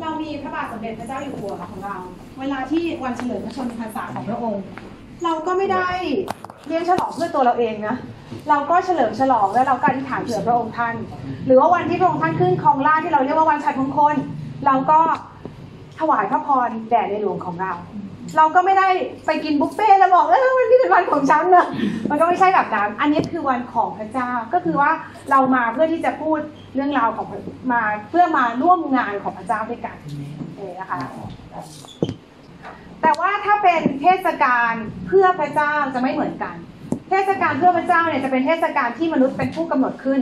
[0.00, 1.96] เรามีพระบาทสมเด็จพระเจ้าอยู่หัวของเรา
[2.40, 4.62] เวลาที่วันเฉลิมพระชนมพรรษาของพระองค์
[5.24, 5.88] เราก็ไม่ได้
[6.66, 7.96] เลี้ยงฉลองเพื่อตัวเราเองนะ
[8.48, 10.94] เราก็เฉลิมฉลองแล้วเราก็อธิษฐานเผื่อพระองค์ท่าน
[11.46, 14.16] หรือว่าวันที่พระองค์ท่านขึ้นครองราชที่เราเรียกว่าวันชัยมงคล
[14.66, 15.00] เราก็
[15.98, 17.72] ถวายพระพรแด่ในหลวงของเรา
[18.36, 18.88] เราก็ไม่ได้
[19.26, 21.66] ไปกินบุฟเฟ่แล้วบอกเออวันนี้เป็นวันของฉันนะ
[22.10, 24.90] มันก็ไม่ใช่แบบนั้นอันนี้คือวันของพระเจ้าก็คือว่า
[25.30, 26.38] เรามาเพื่อที่จะพูด
[26.74, 27.26] เรื่องราวของ
[27.72, 29.96] มาเพื่อมาร่วมงานของพระเจ้าด้วยกัน
[30.56, 30.98] เองนะคะ
[33.02, 34.72] แต่ว่าถ้าเป็นเทศกาล
[35.06, 36.56] เพื่อพระเจ้าจะไม่เหมือนกัน
[37.10, 40.20] เทศกาลเพื่อพระเจ้าเนี่ยจะเป็นเทศกาลที่มนุษย์เป็นผู้กำหนดขึ้น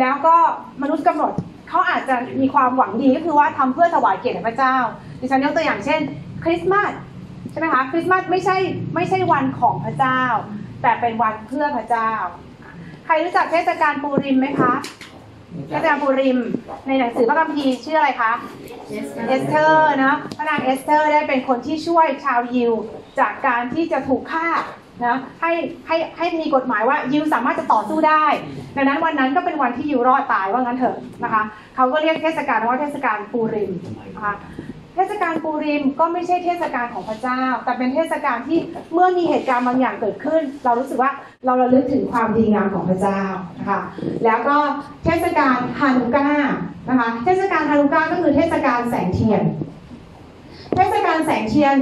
[0.00, 0.36] แล้วก็
[0.82, 1.32] มนุษย์กำหนด
[1.68, 4.76] เขาอาจจะมีความหวังดีก็คือว่าทำเพื่อถวายเกียรติพระเจ้า
[5.20, 6.00] ดิฉันยกตัวอย่างเช่น
[6.44, 6.92] คริสต์มาส
[7.50, 8.56] ใช่ไหมคะคริสต์มาสไม่ใช่
[8.94, 10.20] ไม่ใช่วันของพระเจ้า
[10.82, 12.10] แต่เป็นวันเพื่อพระเจ้า
[13.04, 14.72] ใครรู้จักเทศกาลปูริมไหมคะ
[15.68, 16.38] เทศกาลปูริม
[16.86, 18.32] ในหนังสือพระคัมภีร์ชื่ออะไรคะ
[19.28, 22.72] เอสเธอร์นะพระนางเอสเธอร์ได้เป็นคนที่ช่วยชาวยิว
[23.18, 24.48] จากการที่จะถูกฆ่า
[25.06, 25.52] นะให้
[25.86, 28.24] ให้ให้มีกฎหมายว่ายิวสามารถจะต่อสู้ได้
[28.76, 31.42] ดังนั้นวันนั้นก็เป็นวันที่ยิวรอดตายว่างั้นเถอะนะคะ
[31.76, 33.70] เขาก็เรียกเทศกาลว่าเทศกาลปูริม
[34.14, 34.34] นะคะ
[34.96, 38.58] เทศกาลปูริมก็ไม่ใช่เทศกาลของพระเจ้า แต่เป็นเทศกาลที่
[38.92, 41.10] เมื่อมีเหตุการณ์บางอย่างเกิดขึ้น เรารู้สึกว่า
[41.44, 43.22] เราระลึกถึงความดีงามของพระเจ้า
[43.58, 43.80] นะคะ
[44.24, 44.56] แล้วก็
[45.04, 46.30] เทศกาลฮานุกา
[46.88, 49.42] นะคะเทศกาลฮานุกาก็คือเทศกาลแสงเทียน
[50.76, 51.76] เทศกาลแสงเทียน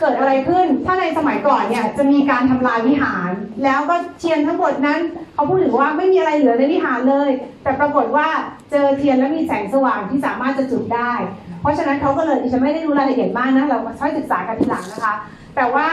[0.00, 3.30] เกิดอะไรขึ้น ถ้าในสมัยก่อนเนี่ยจะมีการทำลายวิหาร
[3.64, 5.00] แล้วก็เทียนทั้งหมดนั้น
[5.34, 7.30] เขาพูดถึงว่าไม่มีอะไรเหลือในวิหารเลย
[7.62, 8.28] แต่ปรากฏว่า
[8.70, 11.12] เจอเทียนแล้วมีแสงสว่างที่สามารถจะจุดได้
[11.60, 15.14] เพราะฉะนั้นเขาก็เลยดิฉันไม่ได้รู้รายละเอียดมากนะเราค่อยศึกษากันทีหลังนะคะ
[15.56, 15.86] แต่ว่า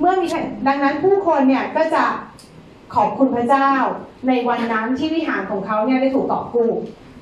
[0.00, 0.26] เมื่อมี
[0.68, 2.04] ดังนั้นผู้คนเนี่ยก็จะ
[2.94, 3.70] ขอบคุณพระเจ้า
[4.28, 6.70] ในวันนั้นที่วิหารของเขาเนี่ยได้ถูกต่อกู้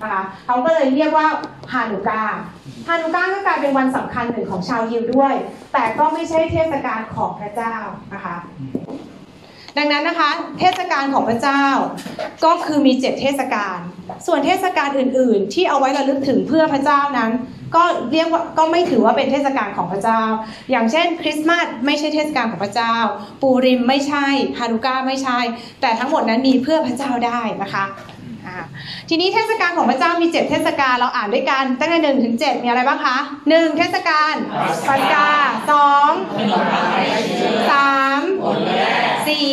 [0.03, 1.27] นะคะเขาก็เลยเรียกว่า
[1.73, 2.23] ฮานุกา
[2.89, 5.35] ฮานุกาก็กลายเป็นวันสำคัญหนึ่งของชาวยิวด้วย
[5.73, 7.75] แต่ก็ไม่ใช่เทศกาลของพระเจ้า
[8.15, 8.37] นะคะ
[9.79, 11.65] ดังนั้นนะคะ เทศกาลของพระเจ้า
[12.45, 13.79] ก็คือมีเจ็ดเทศกาล
[14.27, 17.31] ส่วนเทศกาลอื่น ๆ ที่เอาไว้ระลึกถึงเพื่อพระเจ้านั้น
[17.75, 20.23] ก็เรียกว่าก็ไม่ถือว่าเป็นเทศกาลของพระเจ้า
[20.71, 22.95] อย่างเช่น คริสต์มาสไม่ใช่เทศกาลของพระเจ้า
[23.43, 24.27] ปูริมไม่ใช่
[24.59, 25.39] ฮานุกาไม่ใช่
[25.81, 27.87] แต่ทั้งหมดนั้นมีเพื่อพระเจ้าได้นะคะ
[29.09, 33.17] ทีนี้เทศกาลของพระเจ้ามี 7 เทศกาลเราอ่านด้วยกันตั้งแต่หนึ่งถึงเจ็ดมีอะไรบ้างคะ
[33.49, 34.35] หนึ่งเทศกาล
[34.89, 35.31] ปัสกา
[35.71, 36.11] สอง
[37.71, 38.21] สาม
[39.27, 39.51] สี่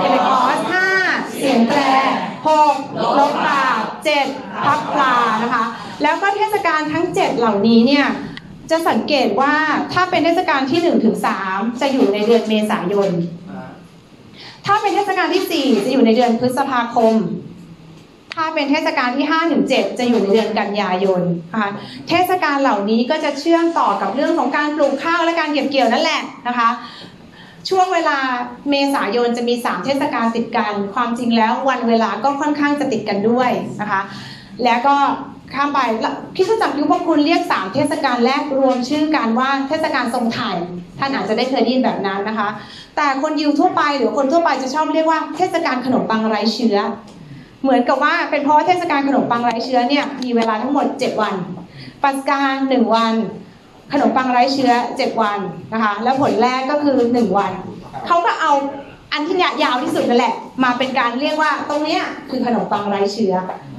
[0.00, 0.88] เทเลคอสห้า
[1.38, 1.80] เสียงแตร
[2.46, 2.74] หก
[3.18, 4.26] ลบปากเจ็ด
[4.64, 5.64] พับปลานะคะ
[6.02, 8.06] แล้วก็เทศกาลทั้ง 7 เหล่านี้เนี่ย
[8.70, 9.54] จะสังเกตว่า
[9.92, 11.16] ถ้าเป็นเทศกาลที่1ถึง
[11.48, 13.10] 3จะอยู่ในเดือนเมษายน
[14.66, 17.14] ถ้าเป็นเทศกาลที่ 4 จะอยู่ในเดือนพฤษภาคม
[18.34, 21.70] ถ้าเป็นเทศกาลที่5ถึง7จะอยู่ในเดือนกันยายนนะคะ
[22.08, 26.68] เทศกาลเหล่านี้ก็จะเชื่อมต่อกับเรื่องของการปลูกข้าวและการเก็บเกี่ยวนั่นแหละนะคะ
[27.68, 28.18] ช่วงเวลา
[28.70, 34.00] เมษายนจะมี 3 เทศกาลติดกัน ความจริงแล้ววันเวลาก็ค่อนข้างจะติดกันด้วยนะคะ
[34.64, 34.96] แล้วก็
[35.54, 35.80] ข้ามไป
[36.36, 40.50] คริสตจักรยุพคุณเรียก3เทศกาลแรกรวมชื่อกันว่าเทศกาลทรงไถ่
[40.98, 42.48] ท่านอาจจะได้เคยได้ยินแบบนั้นนะคะ
[42.96, 46.78] แต่คนยิวทั่วไปหรือคนทั่วไปจะชอบเรียกว่าเทศกาลขนมปังไร้เชื้อ
[47.62, 51.34] เหมือนกับว่าเป็นเพราะว่าเทศกาลขนมปังไร้เชื้อเนี่ยมีเวลาทั้งหมด 7 วัน
[52.02, 53.14] ปัสกาหนึ่งวัน
[53.92, 55.38] ขนมปังไร้เชื้อ 7 วัน
[55.72, 57.52] นะคะแล้วผลแรกก็คือ 1 วัน
[58.06, 58.52] เขาก็เอา
[59.12, 61.98] อันที่ยาวที่สุดนั่นแหละ มาเป็นการเรียกว่าตรงนี้
[62.30, 63.34] คือขนมปังไร้เชื้อ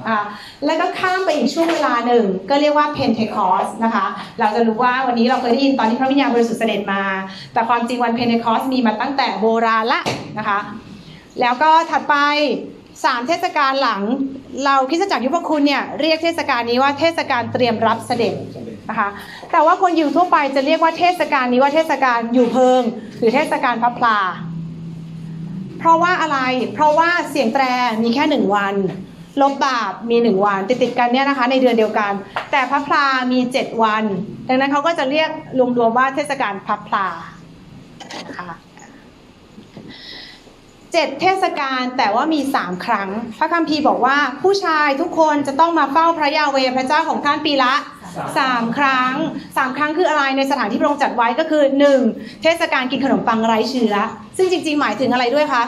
[0.08, 0.18] อ่า
[0.66, 4.06] แล้วก็ข้ามไปอีกช่วงเวลาหนึ่ง ก็เรียกว่าเพนเทคอสนะคะ
[4.40, 7.04] เราจะรู้ว่าวันนี้เราเคยได้ยินตอนที่พระวิญญาณบริสุทธิ์เสด็จมา
[7.54, 10.02] แต่ความจริงวันเพนเทคอสมีมาตั้งแต่โบราณละ
[10.38, 10.60] นะคะ
[11.42, 12.16] แล้วก็ถัดไป
[13.06, 14.02] สามเทศกาลหลัง
[14.66, 18.34] เราคริสตจักรยุพคุณเนี่ยเรียกเทศกาลนี้ว่าเทศกาลเตรียมรับเสด็จ
[18.90, 19.10] นะคะ
[19.52, 22.82] แต่ว่าคนอยู่ทั่วไปจะเรียกว่าเทศกาลนี้ว่าเทศกาลอยู่เพิง
[23.20, 24.20] หรือเทศกาลพระพลา
[25.80, 26.40] เพราะว่าอะไร
[26.74, 27.64] เพราะว่าเสียงแตร
[28.04, 28.76] มีแค่หนึ่งวัน
[29.42, 32.14] ลบบาปมีหนึ่งวันติดติดๆกันเนี่ยนะคะ ในเดือนเดียวกัน
[32.52, 34.04] แต่พระพลามีเจ็ดวัน
[34.48, 35.30] ดังนั้นเขาก็จะเรียก
[35.80, 37.08] รวมๆว่าเทศกาลพระพลา
[38.28, 38.50] นะคะ
[40.94, 43.10] เจ็ดเทศกาลแต่ว่ามีสามครั้ง
[43.40, 47.74] พระคัมภีร์บอกว่าผู้ชายทุกคนจะต้องมาเฝ้าพระยาเวห์พระเจ้าของท่านปีละ
[48.38, 49.14] สามครั้ง
[49.58, 52.02] สามครั้งคืออะไรในสถานที่พระองค์จัดไว้ก็คือหนึ่ง
[52.44, 53.94] เทศกาลกินขนมปังไร้เชื้อ
[54.38, 55.64] ซึ่งจริง ๆ หมายถึงอะไรด้วยคะ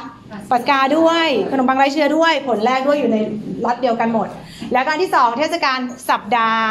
[0.52, 3.18] ปัสกาด้วยขนมปังไร้เชื้อด้วย ผลแรกด้วยอยู่ใน
[3.66, 4.28] รัฐเดียวกันหมด
[4.74, 5.80] แล้วการที่สองเทศกาล
[6.10, 6.66] สัปดาห์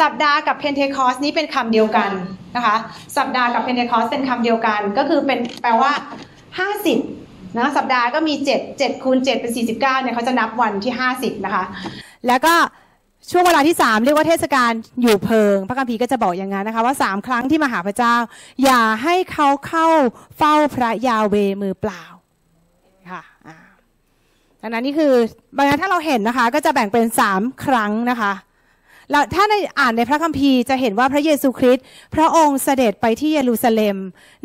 [0.00, 2.10] สัปดาห์กับเพนเทคอสนี้เป็นคำเดียวกัน
[2.56, 2.76] นะคะ
[3.16, 5.92] สัปดาห์กับเพนเทคอสเป็นคำเดียวกัน ก็คือเป็นแปลว่า
[6.90, 11.64] 50นะสัปดาห์ก็มี 7 7คูณ7เป็น 49เนี่ยเขาจะนับวันที่ 50 นะคะ
[12.26, 12.54] แล้วก็
[13.30, 14.72] ช่วงเวลาที่สามเรียกว่าเทศกาล
[15.02, 18.14] อยู่เพิง พระคัมภีร์ก็จะบอกอย่างนั้นนะคะว่าสามครั้งที่มาหาพระเจ้า
[18.64, 19.86] อย่าให้เขาเข้า
[20.38, 22.02] เฝ้าพระยาเวมือเปล่า
[24.62, 25.12] ดังนั้นนี่คือ
[25.56, 28.32] บางครั้งถ้าเราเห็นนะคะ ก็จะแบ่งเป็นสามครั้งนะคะ
[29.10, 31.84] แล้วถ้าในอ่านในพระคัมภีร์จะเห็นว่าพระเยซูคริสต์
[32.14, 33.96] พระองค์เสด็จไปที่เยรูซาเล็ม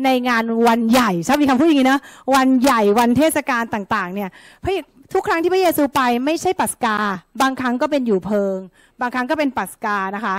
[0.04, 2.00] ในงานวันใหญ่ชอบมีคำพูดอย่างนี้นะ
[2.34, 4.30] วันใหญ่วันเทศกาลต่าง ๆ เนี่ย
[4.62, 4.72] พระ
[5.12, 6.96] ทุกครั้งที่พระเยซูไปไม่ใช่ปัสกา
[7.40, 8.56] บางครั้งก็เป็นอยู่เพิง
[9.00, 10.36] บางครั้งก็เป็นปัสกานะคะ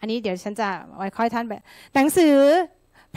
[0.00, 1.62] อันนี้เดี๋ยวฉันจะไว้ค่อยท่านแบบ
[1.94, 2.36] หนังสือ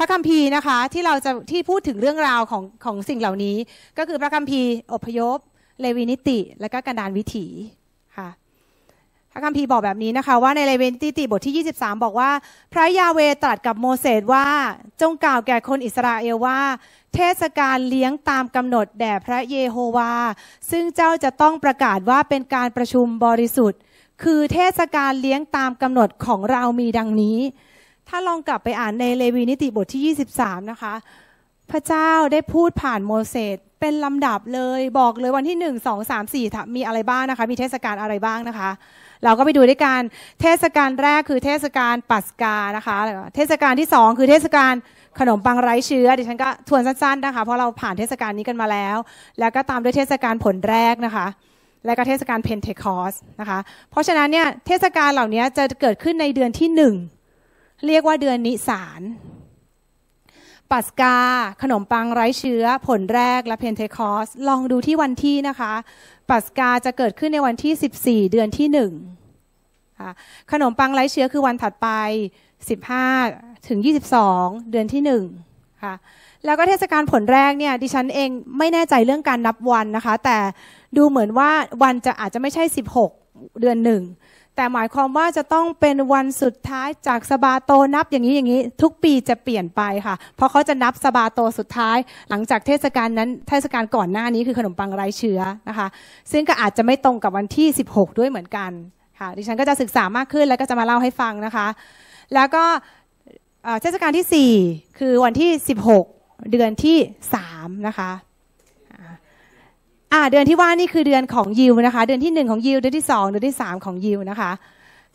[0.02, 3.56] ระคัมภีร์นะคะที่เราจะที่พูดถึงเรื่องราวของของสิ่งเหล่านี้
[3.98, 5.38] ก็คือพระคัมภีร์อพยพ
[5.82, 7.46] เลวีนิติ และก็กันดานวิถี
[8.18, 8.30] ค่ะ
[9.32, 12.32] พระคัมภีร์บอกแบบนี้นะคะ ว่าในเลวีนิติบทที่ 23 บอกว่า
[12.74, 14.48] พระยาเวตรัสกับโมเสสว่า
[15.02, 16.60] จงกล่าวแก่คนอิสราเอลว่า
[17.16, 20.14] เทศกาลเลี้ยงตามกำหนดแด่พระเยโฮวา
[20.72, 23.80] ซึ่งเจ้าจะต้องประกาศว่าเป็นการประชุมบริสุทธิ์
[24.24, 27.40] คือเทศกาลเลี้ยงตามกำหนดของเรามีดังนี้
[28.10, 30.94] ถ้าลองกลับไปอ่านในเลวีนิติบทที่ 23 นะคะ
[31.72, 36.46] พระเจ้าได้พูดผ่านโมเสสเป็นลำดับเลยบอกเลยวันที่หนึ่งสองสามสี่
[36.76, 38.70] มีอะไรบ้างนะคะ มีเทศกาลอะไรบ้างนะคะ
[39.24, 40.02] เราก็ไปดูด้วยกัน
[40.42, 42.98] เทศกาลแรกคือเทศกาลปัสกานะคะ
[43.36, 44.74] เทศกาลที่สองคือเทศกาล
[45.20, 48.98] ขนมปังไร้เชื้อดิฉันก็ทวนสั้นๆนะคะเพราะเราผ่านเทศกาลนี้กันมาแล้ว
[49.40, 51.28] แล้วก็ตามด้วยเทศกาลผลแรกนะคะ
[51.86, 53.60] และก็เทศกาลเพนเทคอสนะคะ
[53.92, 56.94] เพราะฉะนั้นเนี่ยเทศกาลเหล่านี้จะเกิดขึ้นในเดือนที่หนึ่ง
[57.88, 59.02] เรียกว่าเดือนนิสาน
[60.72, 61.18] ปัสกา
[61.62, 65.74] ขนมปังไร้เชื้อ ผลแรกและเพนเทคอส ลองดูที่วันที่นะคะ
[66.30, 68.68] ปัสกาจะเกิดขึ้นในวันที่ 14 เดือนที่
[69.54, 71.88] 1ขนมปังไร้เชื้อคือวันถัดไป
[72.88, 73.80] 15 ถึง
[74.24, 75.02] 22 เดือนที่
[75.44, 75.96] 1ค่ะ
[76.46, 80.38] แล้วก็เทศกาลผลแรกเนี่ยดิฉันเองไม่แน่ใจเรื่องการนับวันนะคะ แต่
[80.98, 81.52] ดูเหมือนว่า
[81.84, 82.64] วันจะอาจจะไม่ใช่
[83.12, 84.02] 16 เดือนหนึ่ง
[84.56, 91.98] แต่หมายความว่าจะต้องเป็นวันสุดท้ายจากสบาโตนับอย่างนี้อย่างนี้ ทุกปีจะเปลี่ยนไปค่ะ เพราะเขาจะนับสบาโตสุดท้าย
[92.30, 95.40] หลังจากเทศกาลนั้นเทศกาลก่อนหน้านี้คือขนมปังไร้เชื้อ
[95.70, 95.88] นะคะ
[96.32, 98.72] ซึ่งก็อาจจะไม่ตรงกับวันที่ 16 ด้วยเหมือนกัน
[99.20, 101.68] ค่ะดิฉันก็จะศึกษามากขึ้นแล้วก็จะมาเล่าให้ฟังนะคะ
[102.34, 102.64] แล้วก็
[103.82, 105.52] เทศกาลที่ 4 คือวันที่
[106.00, 106.98] 16 เดือนที่
[107.42, 108.12] 3นะคะ
[110.14, 114.52] อ่าเดือนที่ว่านี่คือเดือนของยิวนะคะ เดือนที่หนึ่งของยิวเดือนที่สองเดือนที่สามของยิวนะคะ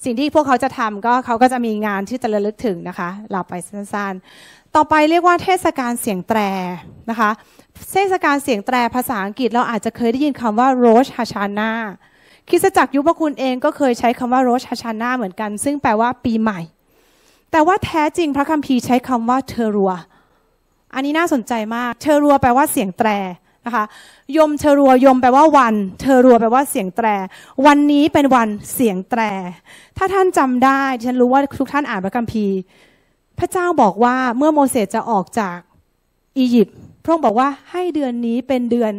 [0.04, 6.38] สิ่งที่พวกเขาจะทำก็เขาก็จะมีงานที่จะระลึกถึงนะคะ เราไปสั้นๆ ต่อไปเรียกว่าเทศกาลเสียงแตร
[7.10, 7.30] นะคะ
[7.92, 11.80] เทศกาลเสียงแตรภาษาอังกฤษเราอาจจะเคยได้ยินคำว่า Rosh Hashanah
[12.48, 16.60] คริสตจักรยุพคุณเองก็เคยใช้คำว่า Rosh Hashanah เหมือนกัน ซึ่งแปลว่าปีใหม่
[17.52, 19.92] แต่ว่าแท้จริงพระคัมภีร์ใช้คำว่าเทรัว
[20.94, 23.08] อันนี้น่าสนใจมาก เทรัวแปลว่าเสียงแตร
[23.66, 23.84] นะคะ
[24.36, 27.06] ยมเทรัวยมแปลว่าวัน เทรัวแปลว่าเสียงแตร
[27.66, 29.20] วันนี้เป็นวันเสียงแตร
[29.96, 32.56] ถ้าท่านจำได้ฉันรู้ว่าทุกท่านอ่านพระคัมภีร์
[33.38, 35.58] พระเจ้าบอกว่าเมื่อโมเสสจะออกจาก
[36.38, 38.92] อียิปต์พระองค์บอกว่าให้เดือนนี้เป็นเดือน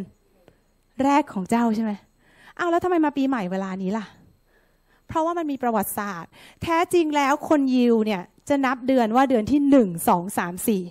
[1.04, 1.92] แรกของเจ้าใช่ไหม
[2.58, 4.06] อ้าวแล้วทำไมมาปีใหม่เวลานี้ล่ะ
[5.08, 6.32] เพราะว่ามันมีประวัติศาสตร์
[6.64, 10.82] แท้จริงแล้วคนยิวเนี่ยจะนับเดือนว่าเดือนที่หนึ่งสองสามสี่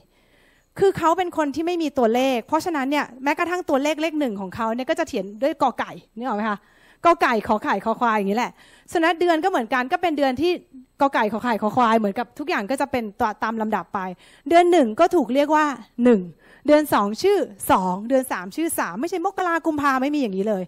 [0.78, 6.58] คือเขาเป็นคนที่ไม่มีตัวเลข เพราะฉะนั้นเนี่ยแม้กระทั่งตัวเลขเลขหนึ่งของเขาเนี่ยก็จะเขียนด้วยกอไก่นี่หรอไหมคะ
[7.04, 8.52] กอไก่ขอไข่ขอควายอย่างนี้แหละ
[8.92, 10.52] ฉะนั้นเดือนก็เหมือนกันก็เป็นเดือนที่
[11.00, 14.00] กอไก่ขอไข่ขอควายเหมือนกับทุกอย่างก็จะเป็นตัวตามลำดับไป
[14.48, 15.66] เดือนหนึ่งก็ถูกเรียกว่า
[16.04, 16.20] หนึ่ง
[16.66, 17.38] เดือนสองชื่อ
[17.70, 20.64] สองเดือนสามชื่อสามไม่ใช่มกรากุมภาไม่มีอย่างนี้เลย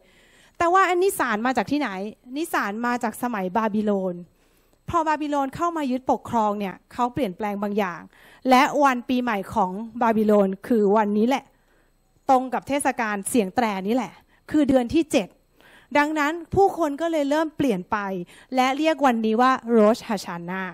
[0.59, 1.89] แต่ว่าอันนี้สารมาจากที่ไหน
[2.37, 4.15] นิสารมาจากสมัยบาบิโลน
[4.91, 8.01] พอบาบิโลนเข้ามายึดปกครองเนี่ยเขาเปลี่ยนแปลงบางอย่าง
[8.51, 9.71] และวันปีใหม่ของ
[10.03, 11.45] บาบิโลนคือวันนี้แหละ
[12.31, 14.13] ตรงกับเทศกาลเสียงแตรนี้แหละ
[14.51, 15.29] คือเดือนที่เจ็ด
[15.99, 17.97] ดังนั้นผู้คนก็เลยเริ่มเปลี่ยนไป
[18.55, 20.65] และเรียกวันนี้ว่าโรชฮาชานา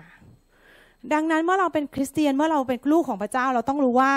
[1.13, 4.11] ดังนั้นเมื่อเราเป็นคริสเตียนเมื่อเราเป็นลูกของพระเจ้าเราต้องรู้ว่า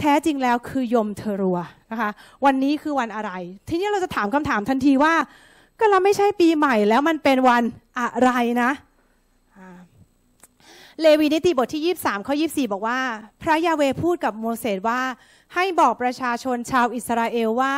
[0.00, 1.58] แท้จริงแล้วคือยมเทรัว
[1.90, 2.10] นะคะ
[2.44, 3.30] วันนี้คือวันอะไร
[3.68, 5.14] ทีนี้เราจะถามคำถามทันทีว่า
[5.78, 7.62] ก็เราไม่ใช่ปีใหม่แล้วมันเป็นวัน
[7.98, 8.30] อะไร
[8.62, 8.70] นะ
[11.02, 13.00] เลวีนิติบทที่ 23 ข้อ 24 บอกว่า
[13.42, 15.00] พระยาเวพูดกับโมเสสว่า
[15.54, 17.76] ให้บอกประชาชนชาวอิสราเอลว่า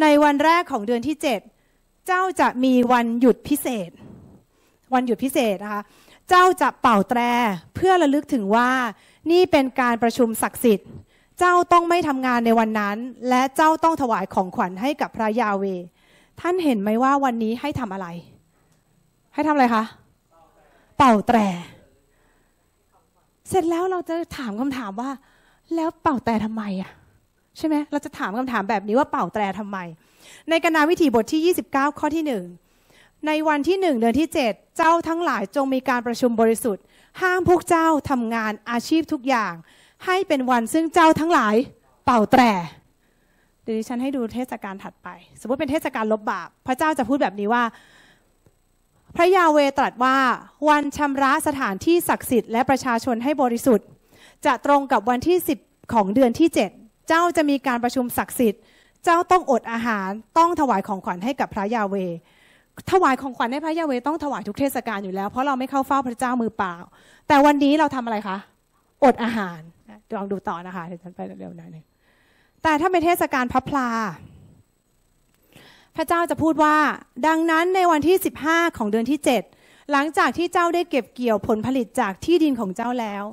[0.00, 1.16] ในวันแรกของเดือนที่
[1.62, 3.90] 7 เจ้าจะมีวันหยุดพิเศษ
[4.94, 5.82] วันหยุดพิเศษนะคะ
[6.28, 7.20] เจ้าจะเป่าแตร
[7.74, 8.70] เพื่อระลึกถึงว่า
[9.30, 10.88] นี่เป็นการประชุมศักดิ์สิทธิ์
[11.38, 12.96] เจ้าต้องไม่ทำงานในวันนั้น
[13.28, 15.64] และเจ้าต้องถวายของขวัญให้กับพระยาเว
[16.40, 18.06] ท่านเห็นไหมว่าวันนี้ให้ทำอะไร
[19.34, 19.84] ให้ทำอะไรคะ
[20.98, 21.38] เป่าแตร
[23.50, 25.10] เสร็จแล้วเราจะถามคำถามว่า
[25.76, 26.90] แล้วเป่าแต่ทำไมอะ
[27.58, 29.78] ใช่ไหมเราจะถามคำถามแบบนี้ว่าเป่าแตรทำไม
[30.48, 32.44] ในกนาวิถีบทที่ 29 ข้อที่หนึ่ง
[33.26, 36.84] ในวันที่หนึ่งเดือนที่ 7 เจ้าทั้งหลายจงมีการประชุมบริสุทธิ์
[37.20, 39.52] ห้ามพวกเจ้าทำงานอาชีพทุกอย่าง
[40.06, 41.54] ให้เป็นวันซึ่งเจ้าทั้งหลาย
[42.04, 42.42] เป่าแตร
[43.62, 45.08] เดี๋ยวดิฉันให้ดูเทศกาลถัดไป
[45.40, 47.62] สมมติเป็นเทศกาลลบบาป พระเจ้าจะพูดแบบนี้ว่า
[49.16, 50.16] พระยาเวตรัสว่า
[50.68, 53.86] วันชำระสถานที่ศักดิ์สิทธิ์และประชาชนให้บริสุทธิ์
[54.46, 56.48] จะตรงกับวันที่ 10 ของเดือนที่
[56.78, 58.62] 7 เจ้าจะมีการประชุมศักดิ์สิทธิ์
[59.04, 61.96] เจ้าต้องอดอาหารต้องถวายของขวัญให้กับพระยาเว
[62.90, 66.76] ถวายของขวัญให้พระยาเวต้องถวายทุกเทศกาลอยู่แล้วเพราะเราไม่เข้าเฝ้าพระเจ้ามือเปล่า
[67.28, 68.36] แต่วันนี้เราทำอะไรคะ
[69.04, 69.60] อดอาหาร
[70.16, 71.84] ลองดูต่อนะคะเดี๋ยวฉันไปเร็วๆหน่อยนึง
[72.62, 73.88] แต่ถ้าเป็นเทศกาลพับพลา
[76.00, 76.76] ระเจ้าจะพูดว่า
[77.26, 78.16] ดังนั้นในวันที่
[78.46, 79.20] 15 ของเดือนที่
[79.54, 83.24] 7 หลังจากที่เจ้าได้เก็บเกี่ยวผลผลิตจากที่ดินของเจ้าแล้ว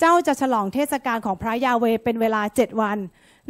[0.00, 2.98] เจ้าจะฉลองเทศกาลของพระยาเวเป็นเวลา 7 วัน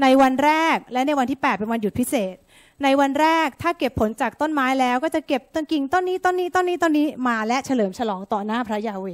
[0.03, 2.37] ในวันแรกและในวันที่ 8 เป็นวันหยุดพิเศษ
[2.83, 9.07] ในวันแรกถ้าเก็บผลจากต้นไม้แล้ว ก็จะเก็บต้นกิ่งต้นนี้ต้นนี้ต้นนี้ต้นนี้มาและเฉลิมฉลองต่อหน้าพระยาเว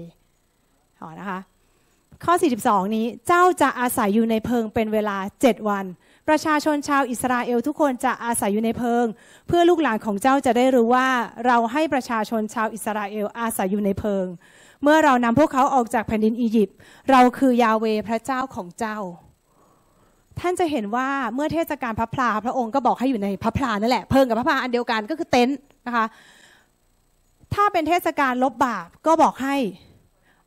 [1.01, 1.41] อ๋อนะคะ
[2.25, 2.35] ข้อ
[2.65, 5.85] 42 นี้เจ้าจะอาศัยอยู่ในเพิงเป็นเวลา 7 วัน
[6.29, 9.07] ประชาชนชาวอิสราเอลทุกคนจะอาศัยอยู่ในเพิง
[9.47, 11.09] เพื่อลูกหลานของเจ้าจะได้รู้ว่า
[11.47, 14.27] เราให้ประชาชนชาวอิสราเอลอาศัยอยู่ในเพิง
[14.83, 16.77] เมื่อเรานำพวกเขาออกจากแผ่นดินอียิปต์
[17.11, 18.99] เราคือยาเวพระเจ้าของเจ้า
[20.41, 26.07] ท่านจะเห็นว่าเมื่อเทศกาลพระพลาพระองค์ก็บอกให้อยู่ในพระพลานั่นแหละเพิงกับพระพลาอันเดียวกันก็คือเต็นท์นะคะ
[27.55, 29.57] ถ้าเป็นเทศกาลลบบาปก็บอกให้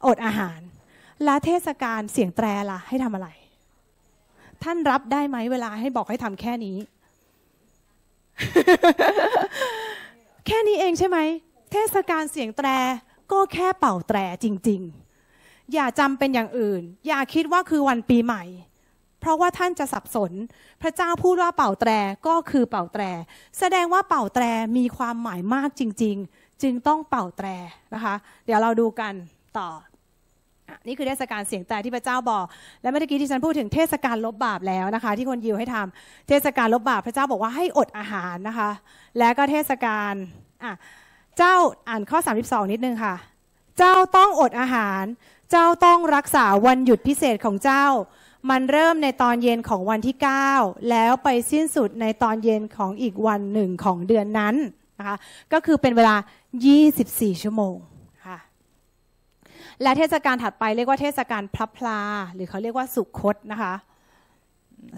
[0.06, 0.60] อดอาหาร
[1.24, 3.30] และเทศกาลเสียงแตรล่ะให้ทำอะไร
[4.64, 6.78] ท่านรับได้ไหมเวลาให้บอกให้ทำแค่นี้
[10.46, 11.18] แค่นี้เองใช่ไหม
[11.72, 12.68] เทศกาลเสียงแตร
[13.32, 14.82] ก็แค่เป่าแตรจริง
[15.28, 18.44] ๆ อย่าจำเป็นอย่างอื่น อย่าคิดว่าคือวันปีใหม่
[19.20, 20.32] เพราะว่าท่านจะสับสน
[20.82, 21.92] พระเจ้าพูดว่าเป่าแตร
[22.28, 23.04] ก็คือเป่าแตร
[23.60, 24.44] แสดงว่าเป่าแตร
[24.78, 27.48] มีความหมายมากจริง ๆ จึงต้องเป่าแตร
[27.94, 28.16] นะคะ
[28.46, 29.14] เดี๋ยวเราดูกัน
[29.58, 29.70] ต่อ
[30.88, 32.46] นี่คือเทศกาลเสียงแต่ที่พระเจ้าบอก
[32.82, 38.70] และเมื่อกี้ที่ฉันพูดถึงเทศกาลลบบาปแล้วนะคะ ที่คนยิวให้ทำเทศกาลลบบาปพระเจ้าบอกว่าให้อดอาหารนะคะ
[39.18, 40.14] และก็เทศกาล
[40.64, 40.74] อะ
[41.38, 41.56] เจ้า
[41.90, 43.16] อ่านข้อ 32 นิดนึงค่ะ
[43.78, 45.04] เจ้าต้องอดอาหาร
[45.52, 47.86] เจ้าต้องรักษาวันหยุดพิเศษของเจ้า
[48.50, 50.16] มันเริ่มในตอนเย็นของวันที่
[50.52, 54.56] 9 แล้วไปสิ้นสุดในตอนเย็นของอีกวันหนึ่งของเดือนนั้น
[55.00, 55.16] นะคะ
[55.54, 56.16] ก็คือเป็นเวลา
[56.80, 57.76] 24 ชั่วโมง
[59.84, 62.00] และเทศกาลถัดไปเรียกว่าเทศกาลพลับพลา
[62.34, 63.74] หรือเขาเรียกว่าสุคตนะคะ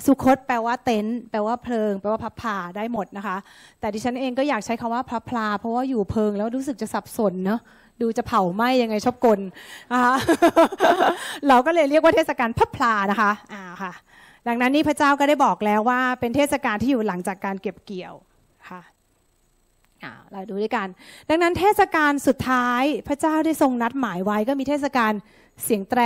[0.05, 3.37] สุคตแปลว่าเต็นท์แปลว่าเพลิง แปลว่าพับพลาได้หมดนะคะ
[3.79, 7.59] แต่ดิฉันเองก็อยากใช้คำว่าพับพลา เพราะว่าอยู่เพลิงแล้วรู้สึกจะสับสนเนาะ
[8.01, 9.39] ดูจะเผาไหมยังไงชอบกล
[9.91, 10.15] นะคะ
[11.47, 13.93] เราก็เลยเรียกว่าเทศกาลพับพลานะคะอ่าค่ะ
[14.47, 18.13] ดังนั้นนี่พระเจ้าก็ได้บอกแล้วว่าเป็นเทศกาลที่อยู่หลังจากการเก็บเกี่ยว
[20.33, 20.87] เราดูด้วยกัน
[21.29, 25.11] ดังนั้นเทศกาลสุดท้ายพระเจ้าได้ทรงนัดหมายไว้ก็มีเทศกาล
[25.63, 26.01] เสียงแตร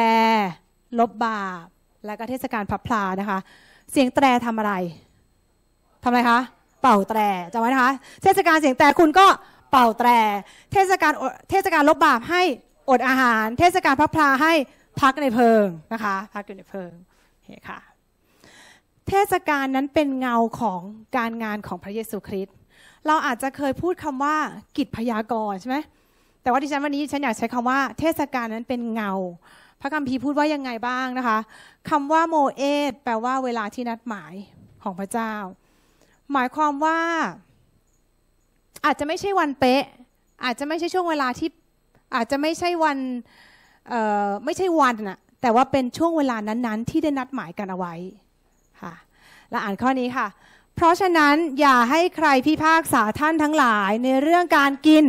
[1.00, 1.66] ลบบาป
[2.06, 3.40] และก็เทศกาลพับพลานะคะ
[3.92, 4.74] เสียงแตรทำอะไร
[6.04, 6.40] ทำอะไรคะ
[6.82, 7.20] เป่าแตร
[7.54, 7.92] จำไว้นะคะ
[8.24, 9.28] เทศกาลเสียงแตรคุณก็
[9.72, 10.10] เป่าแตร
[10.74, 11.14] เทศกาล
[11.50, 12.42] เทศกาลลบบาปให้
[12.90, 14.54] อดอาหาร เทศกาลพับพลาให้
[15.02, 16.92] พักในเพิงนะคะ พักอยู่ในเพิง
[17.46, 17.80] เฮ้ค่ะ
[19.08, 20.82] เทศกาลนั้นเป็นเงาของ
[21.18, 22.56] การงานของพระเยซูคริสต์
[23.08, 24.36] เราอาจจะเคยพูดคำว่า
[24.78, 25.78] กิจพยากรณ์ใช่ไหม
[26.42, 29.12] แต่ว่าดิฉันวันนี้ฉันอยากใช้คำว่าเทศกาลนั้นเป็นเงา
[29.82, 31.40] พระคัมภีร์พูดว่ายังไงบ้างนะคะ
[31.90, 34.34] คำว่าโมเอสแปลว่าเวลาที่นัดหมาย
[34.84, 35.34] ของพระเจ้า
[36.34, 37.00] หมายความว่า
[38.86, 39.84] อาจจะไม่ใช่วันเป๊ะ
[40.44, 41.50] อาจจะไม่ใช่ช่วงเวลาที่
[42.16, 42.98] อาจจะไม่ใช่วัน
[44.46, 47.94] ไม่ใช่วันน่ะแต่ว่าเป็นช่วงเวลานั้นๆ ที่ได้นัดหมายกันเอาไว้
[48.82, 48.94] ค่ะ
[49.50, 50.28] และอ่านข้อนี้ค่ะ
[50.80, 55.06] เพราะฉะนั้นอย่าให้ใครพิพากษาท่านทั้งหลายในเรื่องการกิน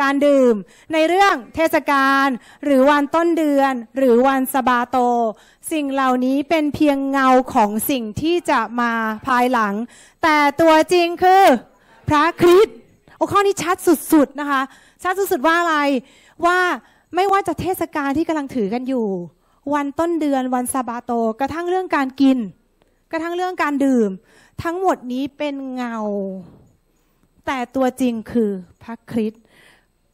[0.00, 0.54] การดื่ม
[0.92, 2.26] ในเรื่องเทศกาล
[2.64, 4.96] หรือวันต้นเดือน หรือวันสบาโต
[5.72, 8.92] สิ่งเหล่านี้เป็นเพียงเงาของสิ่งที่จะมา
[9.26, 9.74] ภายหลัง
[10.22, 11.44] แต่ตัวจริงคือ
[12.08, 12.76] พระคริสต์
[13.16, 13.76] โอ้ข้อนี้ชัด
[14.12, 14.62] สุดๆนะคะ
[15.02, 15.76] ชัดสุดๆว่าอะไร
[16.46, 16.58] ว่า
[17.14, 19.06] ไม่ว่าจะเทศกาลที่กำลังถือกันอยู่
[19.74, 22.38] วันต้นเดือนวันซาบาโต กระทั่งเรื่องการกิน
[23.12, 24.10] กระทั่งเรื่องการดื่ม
[24.62, 25.96] ทั้งหมดนี้เป็นเงา
[27.46, 28.50] แต่ตัวจริงคือ
[28.82, 29.42] พระคริสต์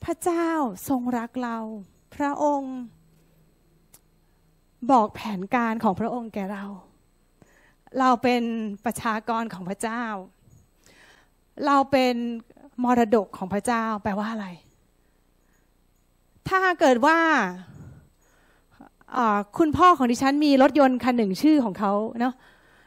[0.05, 0.49] พระเจ้า
[0.89, 1.59] ทรงรักเรา
[2.15, 2.77] พระองค์
[4.91, 6.65] บอกแผนการของพระองค์แก่เรา
[7.99, 8.43] เราเป็น
[8.85, 10.05] ประชากรของพระเจ้า
[11.67, 12.15] เราเป็น
[12.85, 14.47] มรดกของพระเจ้าแปลว่าอะไร
[16.49, 17.19] ถ้าเกิดว่า
[19.59, 22.35] คุณพ่อของดิฉันมีรถยนต์คันหนึ่งชื่อของเขาเนาะ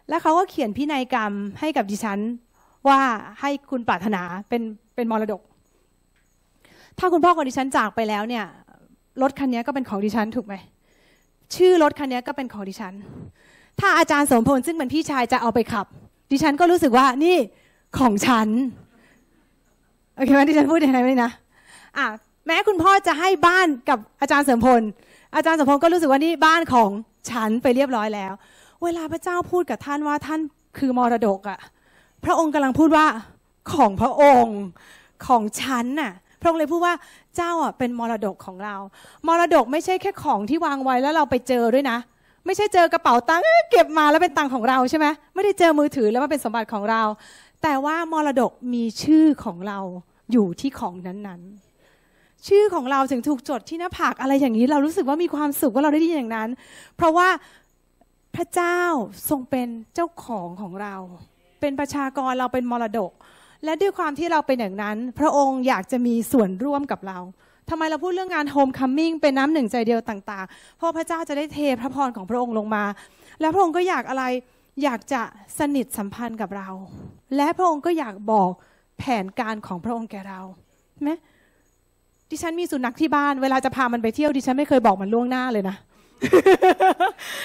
[0.09, 2.19] และเขาก็เขียนพินัยกรรมให้กับดิฉัน
[2.88, 3.00] ว่า
[3.41, 4.62] ให้คุณปรารถนาเป็น
[4.95, 5.41] เป็นมรดก
[7.00, 8.45] ถ้าคุณพ่อของดิฉันจากไปแล้วเนี่ย
[9.21, 10.55] รถคันนี้ก็เป็นของดิฉันถูกไหม
[11.55, 12.93] ชื่อรถคันนี้ก็เป็นของดิฉัน
[13.79, 15.85] ถ้าอาจารย์สมพลซึ่งเป็นพี่ชายจะเอาไปขับ
[16.31, 17.38] ดิฉันก็รู้สึกว่านี่
[18.00, 18.47] ของฉัน
[20.15, 21.31] โอเคไหมดิฉันพูดอย่างไรไหมนะ
[21.97, 22.05] อะ
[22.45, 24.81] แม้คุณพ่อจะให้บ้านกับอาจารย์เสริมพล
[25.35, 26.89] อาจารย์สมพลก็รู้สึกว่านี่บ้านของ
[27.31, 28.33] ฉันไปเรียบร้อยแล้ว
[28.84, 30.39] เวลาพระเจ้าพูดกับท่านว่าท่าน
[30.77, 31.60] คือมรดกอะ่ะ
[32.25, 33.05] พระองค์กำลังพูดว่า
[33.74, 34.60] ของพระองค์
[35.27, 36.94] ของฉันน่ะ พระองค์เลยพูดว่า
[37.36, 38.75] เจ้าอะเป็นมรดกของเรา
[39.27, 41.98] มรดกไม่ใช่แค่ของที่วางไว้แล้วเราไปเจอด้วยนะ
[42.46, 47.01] ไม่ใช่เจอกระเป๋าตังค์เอ้ยเก็บมาแล้วเป็นตังค์ของเราใช่ไหมไม่ได้เจอมือถือแล้วมันเป็นสมบัติของเรา
[47.63, 49.79] แต่ว่ามรดกมีชื่อของเรา
[50.32, 51.65] อยู่ที่ของนั้นๆ
[52.48, 56.50] ชื่อของเราถึงถูกจดที่หน้าผากอะไรอย่างนี้ เรารู้สึกว่ามีความสุขว่าเราได้ยินอย่างนั้น
[56.96, 57.27] เพราะว่า
[58.36, 58.80] พระเจ้า
[59.30, 60.96] ทรงเป็นเจ้าของของเรา
[61.62, 63.12] เป็นประชากรเราเป็นมรดก
[63.63, 67.20] และด้วยความที่เราเป็นอย่างนั้น พระองค์อยากจะมีส่วนร่วมกับเรา
[67.70, 72.84] ทำไมเราพูดเรื่องงาน homecoming เป็นน้ำหนึ่งใจเดียวต่างๆ เพราะพระเจ้าจะได้เทพระพรของพระองค์ลงมา
[73.42, 74.24] แล้วพระองค์ก็อยากอะไร
[74.84, 75.22] อยากจะ
[75.60, 76.70] สนิทสัมพันธ์กับเรา
[77.36, 78.51] และพระองค์ก็อยากบอก
[79.00, 80.42] แผนการของพระองค์แก่เรา
[81.04, 81.10] ไหม
[82.30, 85.75] ดิฉันมีสุนัขที่บ้านเวลาจะพามันไปเที่ยวดิฉันไม่เคยบอกมันล่วงหน้าเลยนะ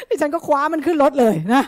[0.09, 1.63] ดิฉันก็คว้ามันขึ้นรถเลยนะ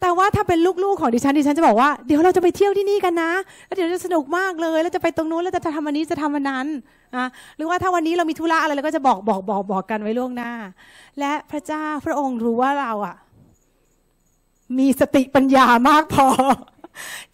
[0.00, 3.32] แต่ว่าถ้าเป็นลูกๆของดิฉันดิฉันจะบอกว่าเดี๋ยวเราจะไปเที่ยวที่นี่กันนะ
[3.66, 6.66] แล้วเดี๋ยวจะสนุกมากเลย แล้วจะไปตรงนู้นแล้วจะทำอันนี้จะทำอันนั้น
[7.16, 10.52] นะหรือว่าถ้าวันนี้เรามีธุระอะไรเราก็จะบอกบอกบอกบอกกันไว้ล่วงหน้า
[11.18, 13.16] และพระเจ้าพระองค์รู้ว่าเราอะ
[14.78, 16.26] มีสติปัญญามากพอ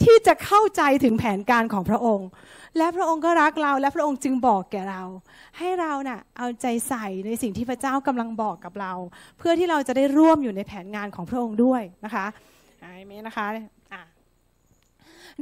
[0.03, 2.29] ที่จะเข้าใจถึงแผนการของพระองค์
[2.79, 5.03] และพระองค์ก็รักเรา และพระองค์จึงบอกแก่เรา
[5.59, 8.93] ให้เราน่ะเอาใจใส่ในสิ่งที่พระเจ้ากำลังบอกกับเรา
[9.39, 12.27] เพื่อที่เราจะได้ร่วมอยู่ในแผนงานของพระองค์ด้วยนะคะ
[12.81, 14.03] ไอ้เมนะคะะ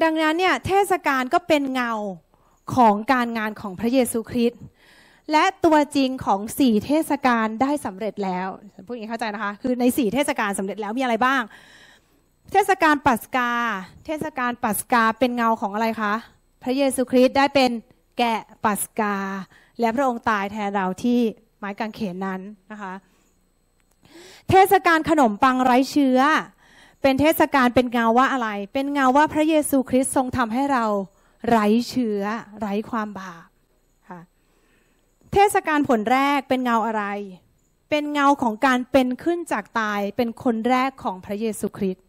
[0.02, 1.92] ดังนั้นเนี่ยเทศกาลก็เป็นเงา
[2.76, 4.62] ของการงานของพระเยซูคริสต์
[5.32, 8.48] และตัวจริงของสี่เทศกาลได้สำเร็จแล้ว
[8.86, 11.42] พูดอย่างนี้เข้าใจนะคะ คือในสี่เทศกาลสำเร็จแล้วมีอะไรบ้าง
[12.52, 13.50] เทศกาลปัสกา
[14.06, 16.14] เทศกาลปัสกาเป็นเงาของอะไรคะ
[16.64, 17.70] พระเยซูคริสต์ได้เป็น
[18.18, 19.16] แกะปัสกา
[19.80, 21.20] และพระองค์ตายแทนเราที่
[21.58, 22.40] ไม้กางเขนนั้น
[22.72, 22.94] นะคะ
[24.50, 26.18] เทศกาลขนมปังไร้เชื้อ
[27.02, 30.84] เป็นเทศกาลเป็นเงาว่าอะไร เป็นเงาว่าพระเยซูคริสต์ทรงทำให้เรา
[31.48, 32.22] ไร้เชื้อ
[32.60, 33.48] ไร้ความบาป
[34.08, 34.20] ค่ะ
[35.32, 37.04] เทศกาลผลแรกเป็นเงาอะไร
[37.90, 42.04] เป็นเงาของการเป็นขึ้นจากตายเป็นคนแรกของพระเยซูคริสต์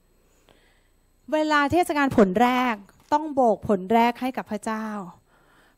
[1.33, 2.75] เวลาเทศกาลผลแรก
[3.15, 4.87] ต้องโบกผลแรกให้กับพระเจ้า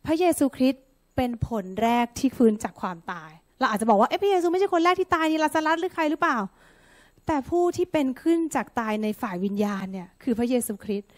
[0.06, 0.84] พระเยซูคริสต์
[1.15, 6.38] เป็นผลแรกที่ฟื้นจากความตาย เราอาจจะบอกว่าเอ๊ะพระเยซูไม่ใช่คนแรกที่ตายนี่ลาซารัสหรือใครหรือเปล่า
[7.28, 11.10] แต่ผู้ที่เป็นขึ้นจากตายในฝ่ายวิญญาณเนี่ยคือพระเยซูคริสต์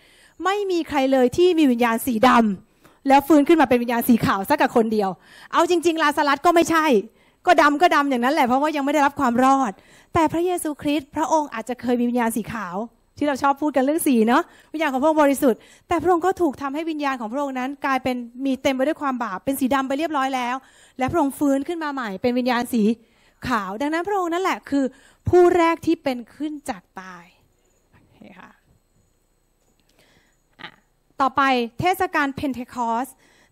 [0.43, 5.09] ไม่มีใครเลยที่มีวิญญาณสีดำแล้วฟื้นขึ้นมาเป็นวิญญาณสีขาวสักกับคนเดียว
[5.53, 6.85] เอาจริง ๆ ลาซารัสก็ไม่ใช่
[7.45, 9.71] ก็ดำก็ดำอย่างนั้นแหละเพราะว่ายังไม่ได้รับความรอด
[10.13, 12.75] แต่พระเยซูคริสต์พระองค์อาจจะเคยมีวิญญาณสีขาว
[13.19, 20.55] ที่เราชอบพูดกันเรื่องสีเนาะวิญญาณของพระองค์บริสุทธิ์ แต่พระองค์ก็ถูกทำให้วิญญาณของพระองค์นั้น กลายเป็นมีเต็มไปด้วยความบาปเป็นสีดำไปเรียบร้อยแล้ว
[20.99, 22.83] และพระองค์ฟื้นขึ้นมาใหม่เป็นวิญญาณสี
[23.47, 24.85] ขาว ดังนั้นพระองค์นั่นแหละคือ
[25.29, 27.25] ผู้แรกที่เป็นขึ้นจากตาย
[28.15, 28.51] คค่ะ
[30.61, 30.69] อะ
[31.21, 31.41] ต่อไป
[31.79, 33.07] เทศกาลเพนเทคอส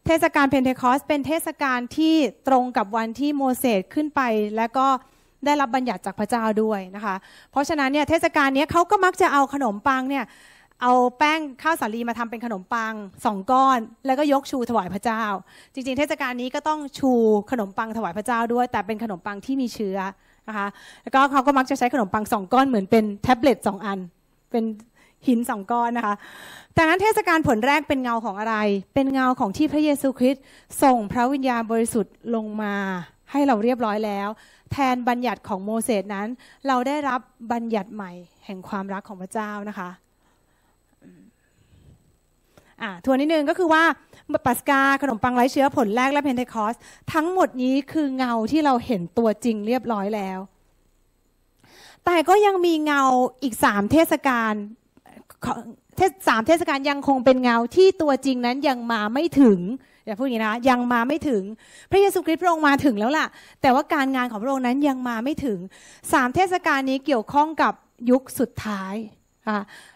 [0.06, 2.16] เทศกาลเพนเทคอสเป็นเทศกาลที่
[2.48, 4.22] ตรงกับวันที่โมเสสขึ้นไป
[4.58, 4.88] แล้วก็
[5.48, 7.16] ได้รับบัญญัติจากพระเจ้าด้วยนะคะ
[7.52, 10.26] เพราะฉะนั้นเนี่ยเทศกาลนี้เขาก็มักจะเอาขนมปังเนี่ย
[10.82, 12.94] เอาแป้งข้าวสาลีมาทำเป็นขนมปัง
[13.26, 15.24] สองก้อน แล้วก็ยกชูถวายพระเจ้า
[15.74, 17.12] จริง ๆ เทศกาลนี้ก็ต้องชู
[17.52, 19.98] ขนมปังถวายพระเจ้าด้วย แต่เป็นขนมปังที่มีเชื้อ
[20.48, 20.68] นะคะ
[21.04, 24.00] แล้วก็เขาก็มักจะใช้ขนมปังสองก้อนเหมือนเป็นแท็บเล็ตสองอัน
[24.52, 24.64] เป็น
[25.28, 26.16] หินสองก้อนนะคะ
[26.74, 28.56] แต่นั้นเทศกาลผลแรกเป็นเงาของอะไร
[28.94, 30.44] เป็นเงาของที่พระเยซูคริสต์
[30.84, 32.76] ส่งพระวิญญาณบริสุทธิ์ลงมา
[33.32, 34.30] ให้เราเรียบร้อยแล้ว
[34.72, 36.28] แทนบัญญัติของโมเสสนั้น
[36.68, 37.20] เราได้รับ
[37.52, 38.12] บัญญัติใหม่
[38.46, 39.90] แห่งความรักของพระเจ้านะคะ
[42.82, 43.84] อ่าทวนนิดนึงก็คือว่า
[44.46, 46.76] ปัสกาขนมปังไร้เชื้อผลแรกและเพนเทคอส
[47.14, 50.40] ทั้งหมดนี้คือเงาที่เราเห็นตัวจริงเรียบร้อยแล้ว
[52.06, 53.04] แต่ก็ยังมีเงา
[53.44, 54.54] อีกสามเทศกาล
[56.28, 59.60] สามเทศกาลยังคงเป็นเงาที่ตัวจริงนั้นยังมาไม่ถึง
[60.06, 61.44] อย่าพูดอย่างนี้นะยังมาไม่ถึง
[61.92, 63.28] พระเยซูคริสต์พระองค์มาถึงแล้วล่ะ
[63.62, 65.60] แต่ว่าการงานของพระองค์นั้นยังมาไม่ถึง
[66.14, 67.74] สามเทศกาลนี้เกี่ยวข้องกับ
[68.12, 68.96] ยุคสุดท้าย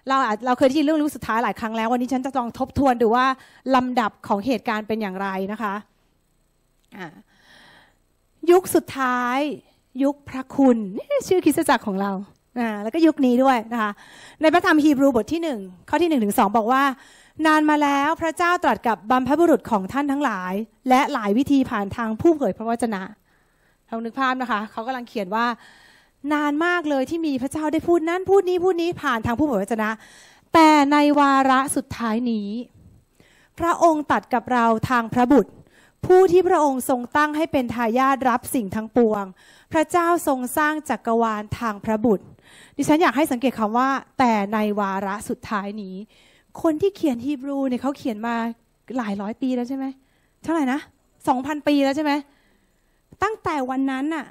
[0.07, 3.25] เราอาจเราเคยได้ยินเรื่องยุคสุดท้ายหลายครั้งแล้ว วันนี้ฉันจะลองทบทวนดูว่า
[3.75, 5.73] ลำดับของเหตุการณ์เป็นอย่างไรนะคะ
[8.51, 9.39] ยุคสุดท้าย
[10.03, 10.77] ยุคพระคุณ
[11.27, 12.11] ชื่อคริสตจักรของเรา
[12.59, 13.91] อ่าแล้วก็ยุคนี้ด้วยนะคะ
[14.41, 15.59] ในพระธรรมฮีบรูบทที่หนึ่ง
[15.89, 16.83] ข้อที่หนึ่งถึงสองบอกว่า
[17.45, 20.53] นานมาแล้วพระเจ้าตรัสกับบรรพบุรุษของท่านทั้งหลาย
[20.89, 23.01] และหลายวิธีผ่านทางผู้เผยพระวจนะ
[23.89, 25.45] ลองนึกภาพนะคะ เขากำลังเขียนว่า
[26.33, 29.89] นานมากเลยที่มีพระเจ้าได้พูดนั้นพูดนี้พูดนี้ผ่านทางผู้เผยพระวจนะ
[30.53, 32.49] แต่ในวาระสุดท้ายนี้
[33.59, 35.51] พระองค์ตัดกับเราทางพระบุตร
[36.05, 39.23] ผู้ที่พระองค์ทรงตั้งให้เป็นทายาทรับสิ่งทั้งปวง
[39.71, 42.25] พระเจ้าทรงสร้างจักรวาลทางพระบุตร
[42.81, 43.89] ดิฉันอยากให้สังเกตคำว่า
[44.19, 45.95] แต่ในวาระสุดท้ายนี้
[46.61, 48.35] คนที่เขียนฮีบรูเนี่ยเขาเขียนมา
[48.97, 49.85] หลายร้อยปีแล้วใช่ไหม
[50.43, 50.79] เท่าไหร่นะ
[51.27, 52.11] สองพันปีแล้วใช่ไหม
[53.23, 54.25] ตั้งแต่วันนั้นน่ะ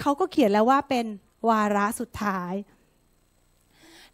[0.00, 1.06] เขาก็เขียนแล้วว่าเป็น
[1.48, 2.52] วาระสุดท้าย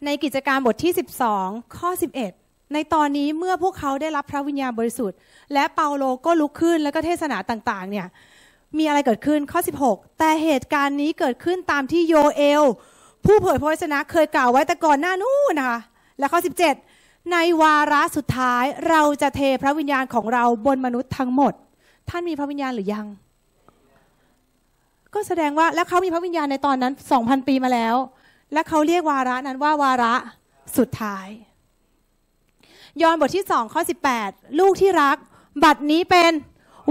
[0.05, 0.93] ในกิจการบทที่
[1.35, 1.89] 12 ข้อ
[2.31, 5.17] 11 ในตอนนี้เมื่อพวกเขาได้รับพระวิญญาณบริสุทธิ์
[5.53, 8.07] และเปาโลก็ลุกขึ้นแล้วก็เทศนาต่าง ๆ เนี่ย
[8.77, 12.65] มีอะไรเกิดขึ้นข้อ 16 แต่เหตุการณ์นี้เกิดขึ้นตามที่โยเอล
[13.25, 15.79] ผู้เผยพระวจนะเคยกล่าวไว้แต่ก่อนหน้านู้นนะคะ
[16.19, 16.39] และข้อ
[16.85, 21.53] 17 ในวาระสุดท้ายเราจะเทพระวิญญาณของเราบนมนุษย์ทั้งหมด
[22.09, 23.07] ท่านมีพระวิญญาณหรือยัง
[25.13, 27.95] ก็แสดงว่าแล้วเขามีพระวิญญาณในตอนนั้น 2,000 ปีมาแล้ว
[28.53, 30.13] และเขาเรียกวาระนั้นว่าวาระ
[30.77, 31.27] สุดท้าย
[33.01, 33.81] ยอห์นบทที่สองข้อ
[34.19, 35.17] 18 ลูกที่รัก
[35.63, 36.31] บัดนี้เป็น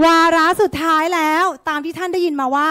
[0.05, 2.67] วาระสุดท้ายแล้วตามที่ท่านได้ยินมาว่า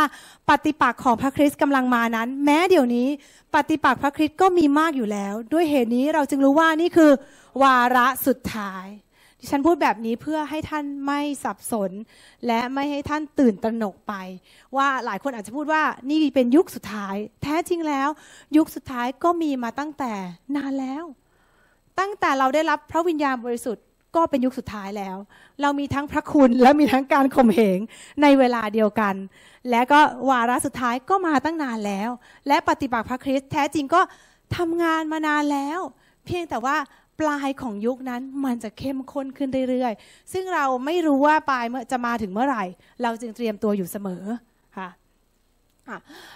[0.48, 3.08] ปฏิปักษ์ของพระคริสต์กำลังมานั้น แม้เดี๋ยวนี้
[3.54, 7.10] ปฏิปักษ์พระคริสต์ก็มีมากอยู่แล้ว ด้วยเหตุนี้เราจึงรู้ว่านี่คือ
[7.62, 8.86] วาระสุดท้าย
[9.40, 11.90] ดิฉันพูดแบบนี้เพื่อให้ท่านไม่สับสน
[12.46, 14.14] และไม่ให้ท่านตื่นตระหนกไป
[14.76, 18.08] ว่าหลายคนอาจจะพูดว่านี่เป็นยุคสุดท้าย แท้จริงแล้ว
[18.56, 20.12] ยุคสุดท้ายก็มีมาตั้งแต่
[20.56, 21.04] นานแล้ว
[21.98, 23.84] ตั้งแต่เราได้รับพระวิญญาณบริสุทธิ์
[24.18, 25.16] ก็เป็นยุคสุดท้ายแล้ว
[25.62, 27.78] เรามีทั้งพระคุณและมีทั้งการข่มเหง
[28.22, 29.14] ในเวลาเดียวกัน
[29.70, 30.00] และก็
[30.30, 32.10] วาระสุดท้ายก็มาตั้งนานแล้ว
[32.48, 34.00] และปฏิบัติพระคริสต์แท้จริงก็
[34.56, 35.80] ทำงานมานานแล้ว
[36.24, 36.76] เพียงแต่ว่า
[37.20, 42.64] ปลายของยุคนั้นมันจะเข้มข้นขึ้นเรื่อยๆ ซึ่งเราไม่รู้ว่าปลายจะมาถึงเมื่อไหร่
[43.02, 44.24] เราจึงเตรียมตัวอยู่เสมอ
[44.76, 44.88] ค่ะ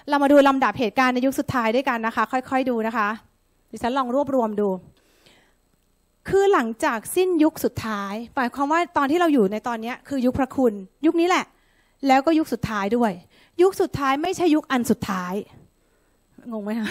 [0.08, 3.08] เรามาดูลำดับเหตุการณ์ในยุคสุดท้ายด้วยกันนะคะ ค่อย ๆ ดูนะคะ
[3.70, 4.68] ดิฉันลองรวบรวมดู
[6.28, 10.72] คือหลังจากสิ้นยุคสุดท้ายหมายความว่าตอนที่เราอยู่ในตอนนี้คือยุคพระคุณ
[11.06, 11.44] ยุคนี้แหละ
[12.06, 13.12] แล้วก็ยุคสุดท้ายด้วย
[13.62, 15.35] ยุคสุดท้ายไม่ใช่ยุคอันสุดท้าย
[16.50, 16.87] งงไหมคะ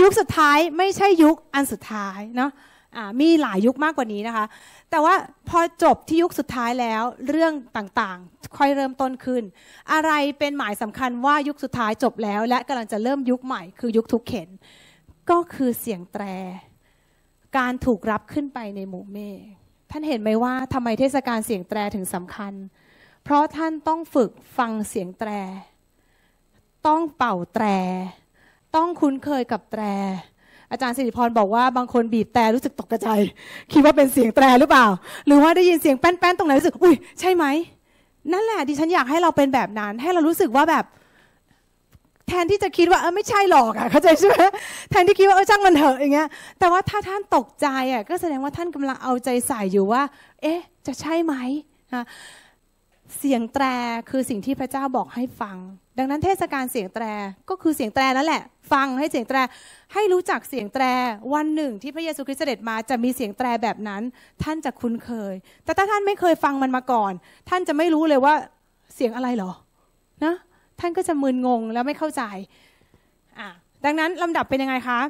[0.00, 2.50] ยุคสุดท้ายไม่ใช่ยุคอันสุดท้ายเนาะ
[3.20, 4.46] มีหลายยุคมากกว่านี้นะคะ
[4.90, 5.14] แต่ว่า
[5.48, 9.42] พอจบที่ยุคสุดท้ายแล้วเรื่องต่างๆ ค่อยเริ่มต้นขึ้น
[9.92, 14.48] อะไรเป็นหมายสำคัญว่ายุคสุดท้ายจบแล้ว และกำลังจะเริ่มยุคใหม่คือยุคทุกเข็น
[15.30, 16.24] ก็คือเสียงแตร
[17.58, 19.38] การถูกรับขึ้นไปในหมู่เมฆ
[19.90, 22.52] ท่านเห็นไหมว่าทำไมเทศกาลเสียงแตรถึงสำคัญ
[23.24, 25.30] เพราะท่านต้องฝึกฟังเสียงแตร
[26.86, 27.64] ต้องเป่าแตร
[28.76, 29.82] ต้องคุ้นเคยกับแตร
[30.70, 33.08] อาจารย์สิริพรบอกว่าบางคนบีบแต่รู้สึกตกใจ
[33.72, 34.86] คิดว่าเป็นเสียงแตรหรือเปล่า
[35.26, 37.44] หรือว่าได้ยินเสียงแป้นๆตรงไหนรู้สึก อุ้ยใช่ไหม
[38.32, 40.84] นั่นแหละดิฉันอยากให้เราเป็นแบบนั้น ให้เรารู้สึกว่าแบบ
[42.28, 44.36] แทนที่จะคิดว่าเออไม่ใช่หรอกอะเข้าใจใช่ไหม
[44.90, 50.02] แทนที่คิดว่าเออช่างมันเถอะอย่างเงี้ย แต่ว่าถ้าท่านตกใจอะก็แสดงว่าท่านกำลังเอาใจใส่อยู่ว่า
[50.42, 51.34] เอ๊ะ จะใช่ไหม
[51.94, 52.04] นะ
[53.18, 53.64] เสียงแตร
[54.10, 55.56] คือสิ่งที่พระเจ้าบอกให้ฟัง
[55.98, 57.04] ดังนั้นเทศกาลเสียงแตร
[57.50, 59.38] ก็คือเสียงแตรนั่นแหละ ฟังให้เสียงแตร
[59.94, 60.84] ให้รู้จักเสียงแตร
[61.34, 64.02] วันหนึ่งที่พระเยซูคริสต์เสด็จมาจะมีเสียงแตรแบบนั้น
[64.42, 65.34] ท่านจะคุ้นเคย
[65.64, 67.12] แต่ถ้าท่านไม่เคยฟังมันมาก่อน
[67.48, 68.34] ท่านจะไม่รู้เลยว่า
[68.94, 69.52] เสียงอะไรหรอ
[70.24, 70.34] นะ
[70.80, 72.22] ท่านก็จะมึนงงแล้วไม่เข้าใจ
[73.38, 73.48] อะ
[73.84, 75.00] ดังนั้นลำดับเป็นยังไงคะ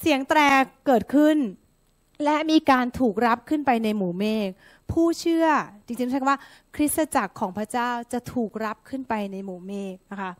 [0.00, 0.40] เสียงแตร
[0.86, 1.36] เกิดขึ้น
[2.24, 4.48] และมีการถูกรับขึ้นไปในหมู่เมฆ
[4.92, 5.46] ผู้เชื่อ
[5.86, 6.40] จริงๆใช้คำว่า
[6.76, 10.32] คริสตจักรของพระเจ้าจะถูกรับขึ้นไปในหมู่เมฆนะคะ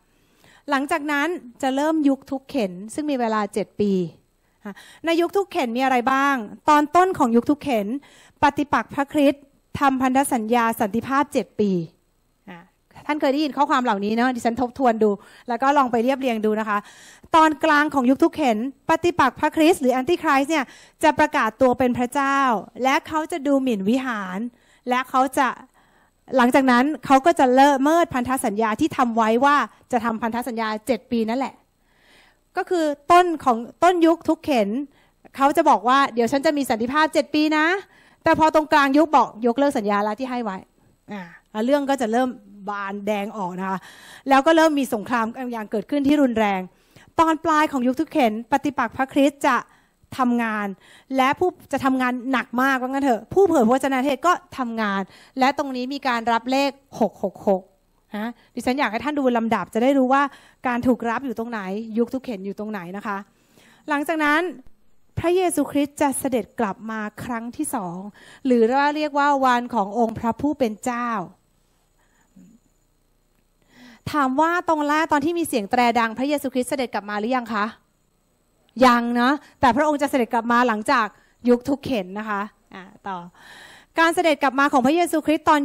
[0.71, 1.29] หลังจากนั้น
[1.62, 3.93] จะเริ่มยุคทุกเข็นซึ่งมีเวลา 7 ปี
[5.07, 6.37] ในยุคทุกเข็นมีอะไรบ้าง
[6.69, 7.87] ตอนต้นของยุคทุกเข็น
[8.43, 9.43] ปฏิปักษ์พระคริสต์
[9.79, 11.71] ทำพันธสัญญาสันติภาพ 7 ปี
[13.07, 15.11] ท่านเคยได้ยินข้อความเหล่านี้เนาะดิฉันทบทวนดู
[15.49, 16.79] แล้วก็ลองไปเรียบเรียงดูนะคะ
[17.35, 20.64] ตอนกลางของยุคทุกเข็นปฏิปักษ์พระคริสต์หรือแอนติคริสต์เนี่ย
[21.03, 22.38] จะประกาศตัวเป็นพระเจ้า
[22.83, 24.38] และเขาจะดูหมิ่นวิหาร
[24.88, 25.49] และเขาจะ
[26.37, 29.57] หลังจากนั้นเขาก็จะเลิกเมิดพันธสัญญาที่ทำไว้ว่า
[29.92, 31.55] จะทำพันธสัญญา 7 ปีนั่นแหละ
[32.57, 34.69] ก็คือต้นของต้นยุคทุกเข็น
[35.37, 37.66] เขาจะบอกว่าเดี๋ยวฉันจะมีสันติภาพ 7 ปีนะ
[38.25, 40.57] แต่พอตรงกลางยุคบอกยกเลิกสัญญาแล้วที่ให้ไว้
[41.12, 41.23] อ่า
[41.64, 42.29] เรื่องก็จะเริ่ม
[42.70, 43.79] บานแดงออกนะคะ
[44.29, 46.61] แล้วก็เริ่มมีสงครามอย่างเกิดขึ้นที่รุนแรง
[47.20, 49.57] ตอนปลายของยุคทุกเข็น ปฏิปักษ์พระคริสต์จะ
[50.18, 50.66] ทำงาน
[51.16, 55.00] และผู้จะทำงานหนักมากว่างั้นเถอะ ผู้เผยพระวจนะเทศก็ทำงาน
[55.38, 56.70] และตรงนี้มีการรับเลข
[57.42, 60.22] 666นะดิฉันอยากให้ท่านดูลำดับจะได้รู้ว่า
[60.66, 61.61] การถูกรับอยู่ตรงไหน
[61.98, 63.16] ยุคทุกเข็นอยู่ตรงไหนนะคะ
[63.88, 64.40] หลังจากนั้น
[65.18, 67.98] พระเยซูคริสต์จะเสด็จกลับมาครั้งที่สอง
[68.46, 71.09] หรือว่าเรียกว่าวันขององค์พระผู้เป็นเจ้า
[74.12, 77.64] ถามว่าตรงแรกตอนที่มีเสียงแตรดังพระเยซูคริสต์เสด็จกลับมาหรือยังคะ
[78.85, 81.07] ยังนะแต่พระองค์จะเสด็จกลับมาหลังจาก
[81.49, 82.42] ยุคทุกเข็นนะคะ
[82.75, 83.19] อ่าต่อ
[83.99, 85.61] การเสด็จกลับมาของพระเยซูคริสต์ตอน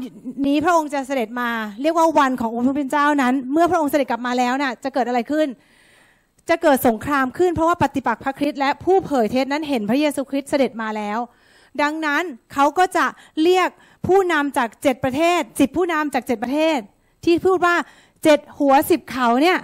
[0.48, 1.50] นี้พระองค์จะเสด็จมา
[1.82, 5.48] เรียกว่าวันขององค์พระผู้เป็นเจ้านั้น เมื่อพระองค์เสด็จกลับมาแล้วน่ะจะเกิดอะไรขึ้น
[6.50, 11.20] จะเกิดสงครามขึ้น เพราะว่าปฏิปักษ์พระคริสต์และผู้เผยเทศนั้นเห็นพระเยซูคริสต์เสด็จมาแล้ว
[11.82, 12.24] ดังนั้น
[12.54, 13.06] เขาก็จะ
[13.44, 13.70] เรียก
[14.08, 16.80] ผู้นำจากเจ็ดประเทศสิบผู้นำจากเจ็ดประเทศ
[17.26, 17.76] ที่พูดว่า
[18.24, 19.58] เจ็ดหัวสิบเขาเนี่ย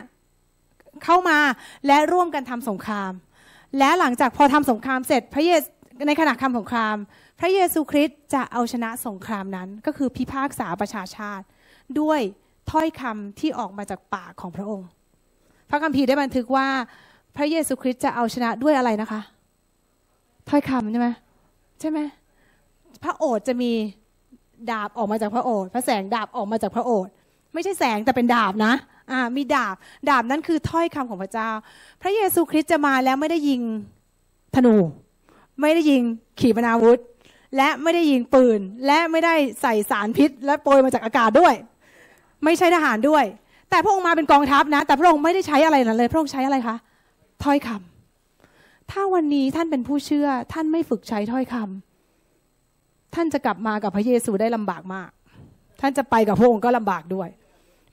[1.04, 1.40] เข้ามา
[1.88, 3.12] และร่วมกันทำสงคราม
[3.78, 5.70] และหลังจากพอทำสงครามเสร็จพระเยซู
[6.08, 6.96] ในขณะทำสงคราม
[7.40, 11.46] พระเยซูคริสต์จะเอาชนะสงครามนั้นก็คือพิพากษาประชาชาติ
[12.00, 12.20] ด้วย
[12.72, 14.88] ถ้อยคำที่ออกมาจากปากของพระองค์
[15.70, 16.68] พระคัมภีร์ได้บันทึกว่า
[17.36, 19.22] พระเยซูคริสต์จะเอาชนะด้วยอะไรนะคะ
[20.50, 21.08] ถ้อยคำใช่ไหม
[21.80, 22.00] ใช่ไหม
[23.04, 23.72] พระโอษจะมี
[24.72, 27.08] ดาบออกมาจากพระโอษพระแสงดาบออกมาจากพระโอษ
[27.58, 28.74] ไม่ใช่แสงแต่เป็นดาบนะ
[29.12, 29.76] อ่ามีดาบ
[30.10, 31.50] ดาบนั้นคือถ้อยคำของพระเจ้า
[32.02, 33.62] พระเยซูคริสต์จะมาแล้วไม่ได้ยิง
[34.56, 34.76] ธนู
[35.62, 36.02] ไม่ได้ยิง
[36.40, 37.00] ขีปนาวุธ
[37.58, 41.54] และไม่ได้ยิงปืน และไม่ได้ใส่สารพิษ และโปรยมาจากอากาศด้วย
[42.44, 43.24] ไม่ใช่ทหารด้วย
[43.70, 46.76] แต่พระองค์มาเป็นกองทัพนะ แต่พระองค์ไม่ได้ใช้อะไรนั้นเลย พระองค์ใช้อะไรคะ
[47.44, 55.10] ถ้อยคำถ้าวันนี้ท่านเป็นผู้เชื่อ ท่านไม่ฝึกใช้ถ้อยคำท่านจะกลับมากับพระเยซูได้ลำบากมาก
[55.82, 57.30] ท่านจะไปกับพระองค์ก็ลำบากด้วย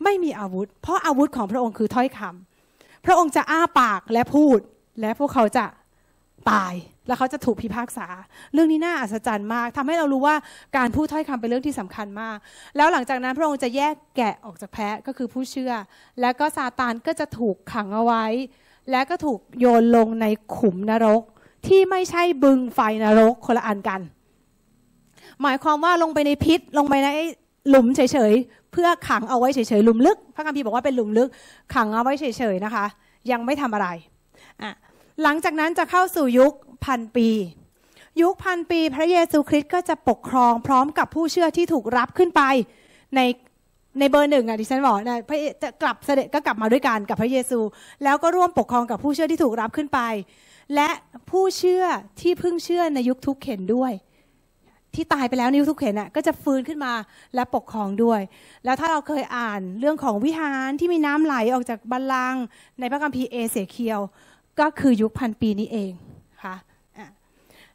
[0.04, 4.58] ไม่มีอาวุธ เพราะอาวุธของพระองค์คือถ้อยคำพระองค์จะอ้าปากและพูด
[5.00, 5.66] และพวกเขาจะ
[6.50, 6.74] ตาย
[7.06, 8.06] แล้วเขาจะถูกพิพากษา
[8.52, 10.36] เรื่องนี้น่าอัศจรรย์มากทำให้เรารู้ว่า
[10.76, 12.36] การพูดถ้อยคำเป็นเรื่องที่สำคัญมาก
[12.76, 15.72] แล้วหลังจากนั้นพระองค์จะแยกแกะออกจากแพะก็คือผู้เชื่อ
[16.20, 18.24] แล้วก็ซาตานก็จะถูกขังเอาไว้
[18.90, 21.22] และก็ถูกโยนลงในขุมนรก
[21.66, 24.00] ที่ไม่ใช่บึงไฟนรกคนละอันกัน
[25.42, 27.08] หมายความว่าลงไปในพิษลงไปใน
[27.68, 28.32] หลุมเฉย
[28.74, 31.28] เพื่อขังเอาไว้เฉยๆหลุมลึก พระคัมภีร์บอกว่าเป็นหลุมลึก
[31.74, 32.86] ขังเอาไว้เฉยๆนะคะ
[33.30, 33.88] ยังไม่ทำอะไร
[34.62, 34.70] อะ
[35.22, 36.52] หลังจากนั้นจะเข้าสู่ยุค
[36.84, 37.28] พันปี
[38.22, 42.42] ยุคพันปี พระเยซูคริสต์ก็จะปกครองพร้อมกับผู้เชื่อที่ถูกรับขึ้นไป
[43.16, 43.20] ใน
[43.98, 47.60] ในเบอร์หนึ่งอะดิฉันบอกนะพระจะกลับเสด็จก็กลับมาด้วยกันกับพระเยซู
[48.04, 50.00] แล้วก็ร่วมปกครองกับผู้เชื่อที่ถูกรับขึ้นไป
[50.74, 50.90] และ
[51.30, 51.84] ผู้เชื่อ
[52.20, 53.92] ที่เพิ่งเชื่อในยุคทุกเข็นด้วย
[54.96, 56.92] ที่ตายไปแล้วนยุคทุกเข็นอะก็จะฟื้นขึ้นมา
[57.34, 58.20] และปกครองด้วย
[58.64, 62.44] แล้วถ้าเราเคยอ่านเรื่องของวิหารที่มีน้ำไหลออกจากบัลลังก์
[62.80, 64.00] ในพระคัมภีร์เอเสเคียว
[64.60, 65.92] ก็คือยุคพันปีนี้เอง
[66.42, 66.54] ค่ะ
[66.98, 67.08] อะ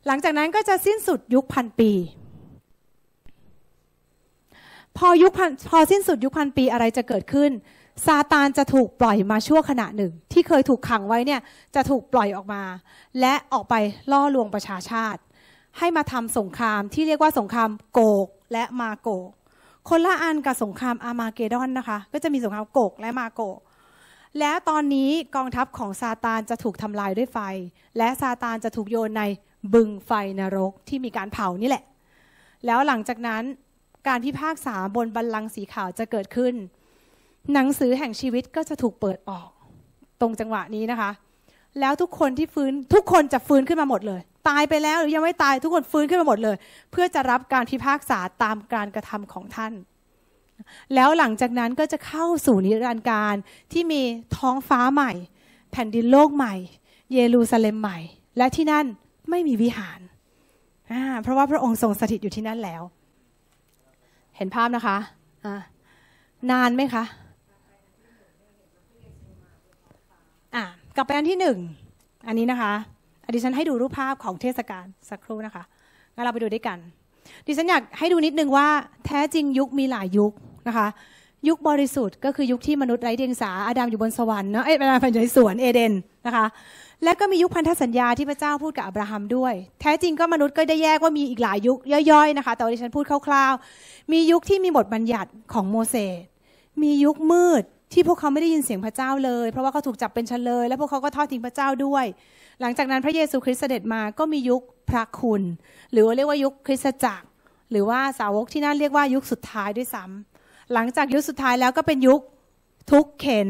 [0.08, 1.91] หลังจากนั้นก็จะสิ้นสุดยุคพันปี
[4.97, 7.51] พอยุคพันพอสิ้นสุดยุคพันปีอะไรจะเกิดขึ้น
[8.05, 11.41] ซาตานจะถูกปล่อยมาชั่วขณะหนึ่ง ที่เคยถูกขังไว้เนี่ย
[11.75, 12.63] จะถูกปล่อยออกมา
[13.19, 13.75] และออกไป
[14.12, 15.21] ล่อลวงประชาชาติ
[15.77, 19.29] ให้มาทำสงครามที่เรียกว่าสงครามโกกและมาโกก
[19.89, 23.60] คนละอันกับสงครามอามาเกดอนนะคะ ก็จะมีสงครามโกกและมาโกก
[24.39, 27.39] และตอนนี้กองทัพของซาตานจะถูกทำลายด้วยไฟ
[27.97, 29.23] และซาตานจะถูกโยนใน
[29.73, 31.84] บึงไฟนรกที่มีการเผานี่แหละ
[32.65, 33.43] แล้วหลังจากนั้น
[34.08, 36.53] การพิพากษาบนบัลลังก์สีขาวจะเกิดขึ้น
[37.53, 39.49] หนังสือแห่งชีวิตก็จะถูกเปิดออก
[40.21, 41.12] ตรงจังหวะนี้นะคะ
[41.79, 46.56] แล้วทุกคนที่ฟื้นทุกคนจะฟื้นขึ้นมาหมดเลย ตายไปแล้วหรือยังไม่ตายทุกคนฟื้นขึ้นมาหมดเลย
[46.91, 49.73] เพื่อจะรับการพิพากษาตามการกระทำของท่าน
[50.95, 53.36] แล้วหลังจากนั้นก็จะเข้าสู่นิรันดร์การ
[53.71, 54.02] ที่มี
[54.38, 55.12] ท้องฟ้าใหม่
[55.71, 56.56] แผ่นดินโลกใหม่
[57.13, 57.97] เยรูซาเล็มใหม่
[58.38, 58.86] และที่นั่น
[59.30, 59.99] ไม่มีวิหาร
[61.23, 62.82] เพราะว่าพระองค์ทรงสถิตอยู่ที่นั่นแล้ว
[64.38, 64.97] เห็นภาพนะคะ
[65.45, 65.62] อ่า
[66.52, 67.04] นานไหมคะ
[70.56, 70.63] อะ
[70.95, 71.58] กลับไปอันที่หนึ่ง
[72.28, 72.73] อันนี้นะคะ
[73.34, 75.63] ดิฉันให้ดูรูปภาพของเทศกาลสักครู่นะคะ
[76.15, 76.78] งั้นเราไปดูด้วยกัน
[77.48, 78.68] ดิฉันอยากให้ดูนิดนึงว่า
[79.06, 80.32] แท้จริงยุคมีหลายยุค
[80.68, 80.88] นะคะ
[81.48, 85.94] ยุคบริสุทธิ์ก็คือยุคที่มนุษย์ไร้เดียงสาอาดัมอยู่บนสวรรค์เนาะเอ้ยอาดัมอยู่ในสวนเอเดน
[86.26, 86.46] นะคะ
[87.04, 91.78] และก็มียุคพันธสัญญาที่พระเจ้าพูดกับอับราฮัมด้วย แท้จริงก็มนุษย์ก็ได้แยกว่ามีอีกหลายยุค
[92.12, 96.24] ย่อยๆนะคะ แต่ว่าดิฉันพูดคร่าว ๆ มียุคที่มีบทบัญญัติของโมเสส
[96.82, 102.06] มียุคมืด ที่พวกเขาไม่ได้ยินเสียงพระเจ้าเลย เพราะว่าเขาถูกจับเป็นเฉลย และพวกเขาก็ทอดทิ้งพระเจ้าด้วย
[102.62, 105.41] หลังจากนั้นพระเยซูคริสต์เสด็จมาก็มียุคพระคุณ
[105.91, 107.25] หรือว่าเรียกว่ายุคคริสตจักร
[107.71, 112.21] หรือว่าสาวกที่นั่นเรียกว่ายุคสุดท้ายด้วยซ้ำหลังจากยุคสุดท้ายแล้วก็เป็นยุค
[112.91, 113.49] ทุกเข็น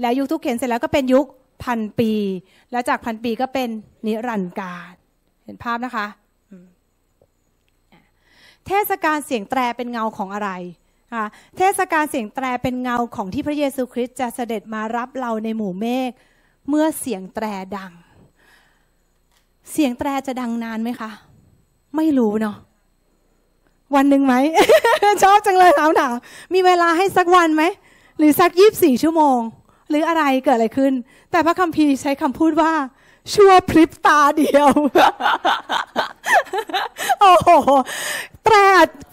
[0.00, 1.26] แล้วยุคทุกเข็นเสร็จแล้วก็เป็นยุค
[1.64, 2.12] พันปี
[2.72, 3.68] แล้วจากพันปีก็เป็น
[4.06, 4.92] นิรันดร์การ
[5.44, 6.06] เห็นภาพนะคะ
[8.66, 10.50] เทศกาลเสียงแตรเป็นเงาของอะไร
[11.56, 16.10] เทศกาลเสียงแตรเป็นเงาของที่พระเยซูคริสต์จะเสด็จมารับเราในหมู่เมฆ
[16.68, 17.92] เมื่อเสียงแตรดัง
[19.72, 21.10] เสียงแตรจะดังนานไหมคะ
[21.96, 22.56] ไม่รู้เนาะ
[23.94, 24.34] วันหนึ่งไหม
[25.22, 26.14] ชอบจังเลยถามถาม
[26.54, 27.62] มีเวลาให้สักวันไหม
[28.18, 29.38] หรือสักยี่บสี่ชั่วโมง
[29.88, 30.92] หรืออะไรเกิดอะไรขึ้น
[31.30, 32.72] แต่พระคัมภีร์ใช้คำพูดว่า
[33.34, 34.68] ชั่วพริบตาเดียว
[37.20, 37.50] โอ้โห
[38.44, 38.56] แตร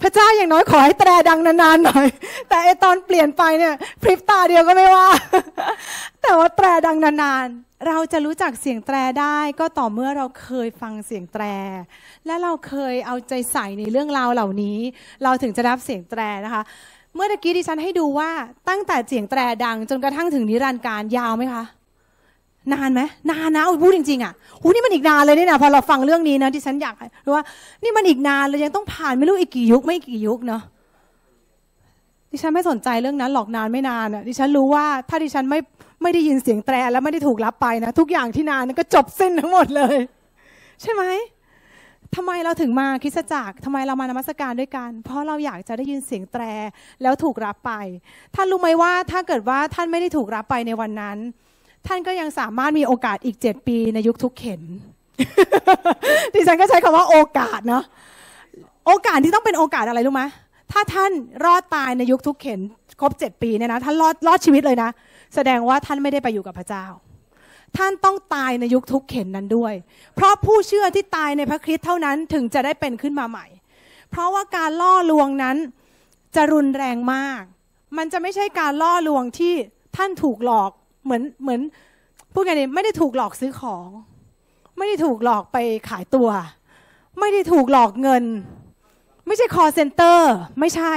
[0.02, 2.06] พระเจ้าอย่างน้อยขอให้แตรดังนานๆหน่อย
[2.48, 5.08] แต่ไอตอนเปลี่ยนไปเนี่ยพริบตาเดียวก็ไม่ว่า
[6.22, 11.44] แต่ว่าแตรดังนานๆ เราจะรู้จักเสียงแตรได้ก็ต่อเมื่อเราเคยฟังเสียงแตร
[12.26, 14.78] และเราเคยเอาใจใส่ในเรื่องราวเหล่านี้
[15.22, 16.62] เราถึงจะรับเสียงแตรนะคะ
[17.14, 18.30] เมื่อตะกี้ดิฉันให้ดูว่า
[18.68, 21.64] ตั้งแต่เสียงแตรดังจนกระทั่งถึงนิรันดร์การยาวไหมคะ
[22.72, 26.94] นานไหมนานนะพูดจริงๆอะหูนี่มันอีกนานเลยเนี่ยนะพอเราฟังเรื่องนี้นะดิฉันอยาก
[27.26, 27.44] รู้ว่า
[27.82, 30.62] นี่มันอีกนานเลยยังต้องผ่านไม่รู้อีกกี่ยุคไม่กี่ยุคเนาะ
[32.30, 35.58] ดิฉันไม่สนใจเรื่องนั้นหรอกนานไม่นานอะดิฉันรู้ว่าถ้าดิฉันไม่
[36.02, 39.96] ไม่ได้ยินเสียงแตรแล้วไม่ได้ถูกรับไปนะทุกอย่างที่นานนั้นก็จบสิ้นทั้งหมดเลย
[40.82, 41.04] ใช่ไหม
[42.16, 46.42] ทำไมเราถึงมาคิสจักรทำไมเรามานมัสการด้วยกัน เพราะเราอยากจะได้ยินเสียงแตร
[47.02, 47.72] แล้วถูกรับไป
[48.34, 51.18] ท่านรู้ไหมว่าถ้าเกิดว่าท่านไม่ได้ถูกรับไปในวันนั้น
[51.86, 54.62] ท่านก็ยังสามารถมีโอกาสอีกเจ็ดปีในยุคทุกเข็น
[56.34, 57.84] ดิฉันก็ใช้คำว่าโอกาสเนาะ
[58.86, 60.22] โอกาสที่ต้องเป็นโอกาสอะไรรู้ไหม
[60.72, 61.12] ถ้าท่าน
[61.44, 62.60] รอดตายในยุคทุกเข็น
[63.00, 64.90] ครบเจ็ดปีเนี่ยนะท่านรอดรอดชีวิตเลยนะ
[65.34, 66.86] แสดงว่าท่านไม่ได้ไปอยู่กับพระเจ้า
[67.76, 69.74] ท่านต้องตายในยุคทุกเข็นนั้นด้วย
[70.14, 73.46] เพราะผู้เชื่อที่ตายในพระคริสต์เท่านั้นถึงจะได้เป็นขึ้นมาใหม่
[74.10, 75.56] เพราะว่าการล่อลวงนั้น
[76.36, 77.42] จะรุนแรงมาก
[77.98, 79.54] มันจะไม่ใช่การล่อลวงที่
[79.96, 80.70] ท่านถูกหลอก
[81.04, 81.60] เหมือนเหมือน
[82.32, 83.88] พูดไงดีไม่ได้ถูกหลอกซื้อของ
[84.76, 85.56] ไม่ได้ถูกหลอกไป
[85.88, 86.28] ขายตัว
[87.18, 88.24] ไม่ได้ถูกหลอกเงิน
[89.26, 90.18] ไม่ใช่ call center
[90.60, 90.94] ไม่ใช่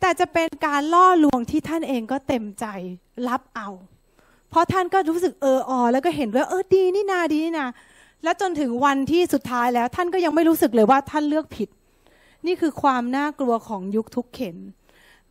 [0.00, 2.64] แต่จะเป็นการล่อลวงที่ท่านเองก็เต็มใจ
[3.28, 3.68] รับเอา
[4.50, 7.66] เพราะท่านก็รู้สึกเอออแล้วก็เห็นว่าเออดีนี่นาดีนี่นา
[8.24, 11.68] แล้วจนถึงวันที่สุดท้ายแล้ว ท่านก็ยังไม่รู้สึกเลยว่าท่านเลือกผิด
[12.46, 14.56] นี่คือความน่ากลัวของยุคทุกเข็น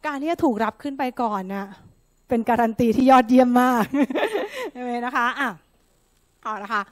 [0.05, 1.67] การที่จะถูกรับขึ้นไปก่อนน่ะ
[2.29, 3.85] เป็นการันตีที่ยอดเยี่ยมมาก
[4.71, 5.49] ใช่ไหมนะคะอะ
[6.43, 6.83] เอาละค่ะ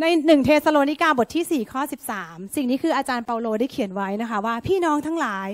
[0.00, 1.80] ในหนึ่งเทสโลนิกาบทที่ 4 ข้อ
[2.18, 5.48] 13 สิ่งนี้คืออาจารย์เปาโลได้เขียนไว้นะคะว่าพี่น้องทั้งหลาย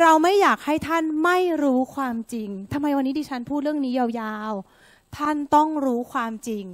[0.00, 6.64] เราไม่อยากให้ท่านไม่รู้ความจริงทำไมวันนี้ดิฉันพูดเรื่องนี้ยาวๆ ท่านต้องรู้ความจริง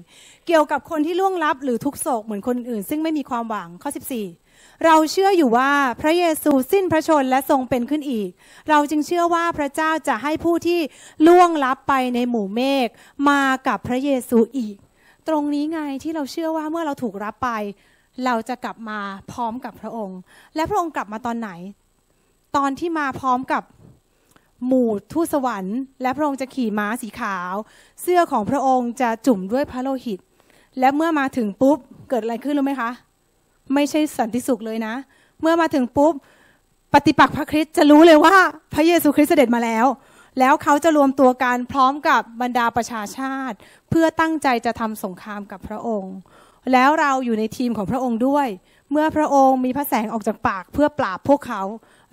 [0.46, 4.47] เกี่ยวกับคนที่ล่วงลับหรือทุกโศกเหมือนคนอื่น ซึ่งไม่มีความหวังข้อ 14
[4.84, 8.30] เราเชื่ออยู่ว่าพระเยซูสิ้นพระชนและทรงเป็นขึ้นอีก
[8.68, 10.80] เราจึงเชื่อว่าพระเจ้าจะให้ผู้ที่
[11.26, 12.88] ล่วงลับไปในหมู่เมฆ
[13.28, 14.76] มากับพระเยซูอีก
[15.28, 17.50] ตรงนี้ไงที่เราเชื่อว่าเมื่อเราถูกรับไป
[18.24, 18.98] เราจะกลับมา
[19.32, 20.18] พร้อมกับพระองค์
[20.54, 21.50] และพระองค์กลับมาตอนไหน
[22.56, 23.62] ตอนที่มาพร้อมกับ
[24.66, 27.54] หมู่ทูตสวรรค์ และพระองค์จะขี่ม้าสีขาว
[28.02, 30.18] เสื้อของพระองค์จะจุ่มด้วยพระโลหิต
[30.78, 32.90] และเมื่อมาถึงปุ๊บเกิดอะไรขึ้นรู้ไหมคะ
[33.74, 34.94] ไม่ใช่สันติสุขเลยนะ
[35.40, 36.14] เมื่อมาถึงปุ๊บ
[36.94, 38.36] ปฏิปักษ์พระคริสต์จะรู้เลยว่า
[38.74, 39.86] พระเยซูคริสต์เสด็จมาแล้ว
[40.38, 43.56] แล้วเขาจะรวมตัวกันพร้อมกับบรรดาประชาชาติ
[43.90, 46.16] เพื่อตั้งใจจะทำสงครามกับพระองค์
[46.72, 48.48] แล้วเราอยู่ในทีมของพระองค์ด้วย
[48.90, 51.62] เมื่อพระองค์มีพระแสงออกจากปากเพื่อปราบพวกเขา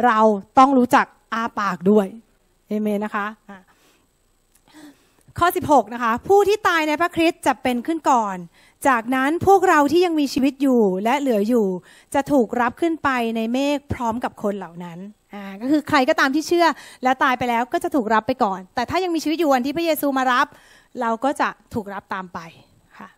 [0.05, 0.19] เรา
[0.57, 2.07] ต้องรู้จักอาปากด้วย
[2.67, 3.59] เอเมนนะคะะ
[5.39, 8.37] ข้อ 16 นะคะ ผู้ที่ตายในพระคริสต์จะเป็นขึ้นก่อน
[8.87, 11.67] จากนั้นพวกเราที่ยังมีชีวิตอยู่และเหลืออยู่
[12.13, 14.99] จะถูกรับขึ้นไปในเมฆพร้อมกับคนเหล่านั้น
[15.33, 16.67] อ่าก็คือใครก็ตามที่เชื่อ
[17.03, 20.47] และตายไปแล้วก็จะถูกรับไปก่อน แต่ถ้ายังมีชีวิตอยู่วันที่พระเยซูมารับ
[21.01, 22.39] เราก็จะถูกรับตามไป
[22.97, 23.09] ค่ะ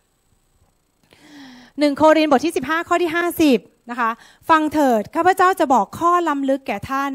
[1.78, 3.10] หนึ่งโครินธ์บทที่ 15 ข้อที่
[3.50, 4.10] 50นะคะ
[4.50, 7.12] ฟังเถิดข้าพเจ้าจะบอกข้อล้ำลึกแก่ท่าน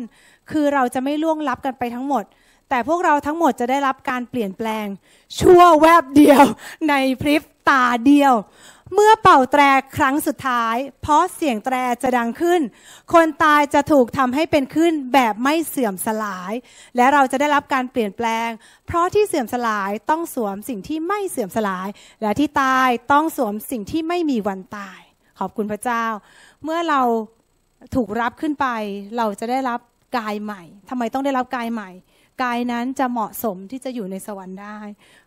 [0.52, 2.24] คือเราจะไม่ล่วงลับกันไปทั้งหมด
[2.74, 4.88] แต่พวกเราทั้งหมดจะได้รับการเปลี่ยนแปลง
[5.40, 6.44] ชั่วแวบเดียว
[6.90, 8.34] ในพริบตาเดียว
[8.94, 9.62] เมื่อเป่าแตร
[9.98, 12.62] ครั้งสุดท้าย เพราะเสียงแตรจะดังขึ้น
[13.14, 16.54] คนตายจะถูกทำให้เป็นขึ้นแบบไม่เสื่อมสลาย
[16.96, 18.50] และเราจะได้รับการเปลี่ยนแปลง
[18.86, 21.88] เพราะที่เสื่อมสลายต้องสวมสิ่งที่ไม่เสื่อมสลาย
[22.22, 25.00] และที่ตายต้องสวมสิ่งที่ไม่มีวันตาย
[25.40, 26.06] ขอบคุณพระเจ้า
[26.64, 27.02] เมื่อเรา
[27.96, 28.68] ถูกรับขึ้นไป
[29.18, 29.80] เราจะได้รับ
[30.18, 31.91] กายใหม่ทำไมต้องได้รับกายใหม่
[32.42, 34.78] กายนั้นจะเหมาะสมที่จะอยู่ในสวรรค์ได้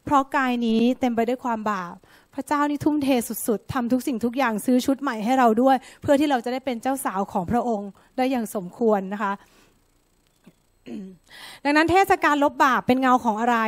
[0.05, 1.95] เพราะกายนี้เต็มไปด้วยความบาป
[2.35, 9.33] พระเจ้านี่ทุ่มเทสุดๆทำทุกสิ่งทุกอย่างซื้อชุดใหม่ให้เราด้วย เพื่อที่เราจะได้เป็นเจ้าสาวของพระองค์ได้อย่างสมควรนะคะ
[11.64, 13.59] ดังนั้นเทศกาลลบบาปเป็นเงาของอะไร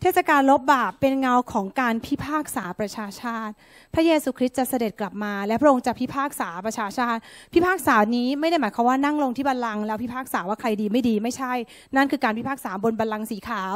[0.00, 3.54] เทศกาลลบบาปเป็นเงาของการพิพากษาประชาชาติ
[3.94, 7.20] พระเยซูคริสต์จะเสด็จกลับมา และพระองค์จะพิพากษาประชาชาติ
[7.52, 11.52] พิพากษานี้ไม่ได้หมายความว่านั่งลงที่บัลลังก์แล้วพิพากษาว่าใครดีไม่ดีไม่ใช่
[11.96, 13.74] นั่นคือการพิพากษาบนบัลลังก์สีขาว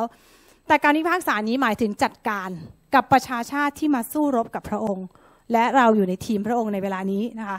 [0.67, 2.51] แต่การพิพากษานี้หมายถึงจัดการ
[2.95, 5.07] กับประชาชาติที่มาสู้รบกับพระองค์
[5.53, 7.59] และเราอยู่ในทีมพระองค์ในเวลานี้นะคะ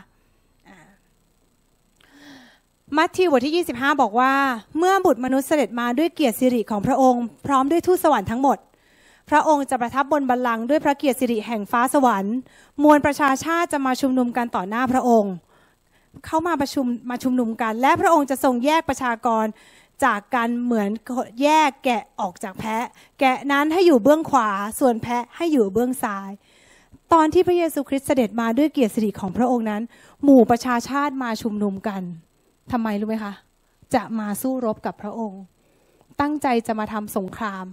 [2.98, 4.34] มัทธิวบทที่ 25 บอกว่า
[4.78, 8.58] เมื่อบุตรมนุษย์เสด็จมาด้วยเกียรติสิริของพระองค์ พร้อมด้วยทูตสวรรค์ทั้งหมด
[9.30, 12.36] พระองค์จะประทับบนบัลลังก์ด้วยพระเกียรติสิริแห่งฟ้าสวรรค์
[12.84, 15.34] มวลประชาชาติจะมาชุมนุมกันต่อหน้าพระองค์
[16.26, 19.46] เข้ามาประชุมมาชุมนุมกัน และพระองค์จะทรงแยกประชากร
[20.04, 20.90] จากกันเหมือน
[21.44, 22.86] แยกแกะออกจากแพะ
[23.20, 26.32] แกะนั้นให้อยู่เบื้องขวา ส่วนแพะให้อยู่เบื้องซ้าย
[27.14, 29.82] ตอนที่พระเยซูคริสต์เสด็จมาด้วยเกียรติสิริของพระองค์นั้น
[30.24, 32.04] หมู่ประชาชาติมาชุมนุมกัน
[32.72, 33.34] ทำไมรู้ไหมคะ
[33.96, 35.42] จะมาสู้รบกับพระองค์
[36.22, 37.66] ตั้งใจจะมาทำสงคราม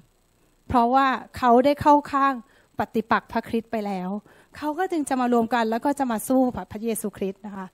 [0.68, 2.34] เพราะว่าเขาได้เข้าข้าง
[2.78, 4.08] ปฏิปักษ์พระคริสต์ไปแล้ว
[4.56, 6.40] เขาก็จึงจะมารวมกันแล้วก็จะมาสู้
[6.72, 7.66] พระเยซูคริสต์นะคะ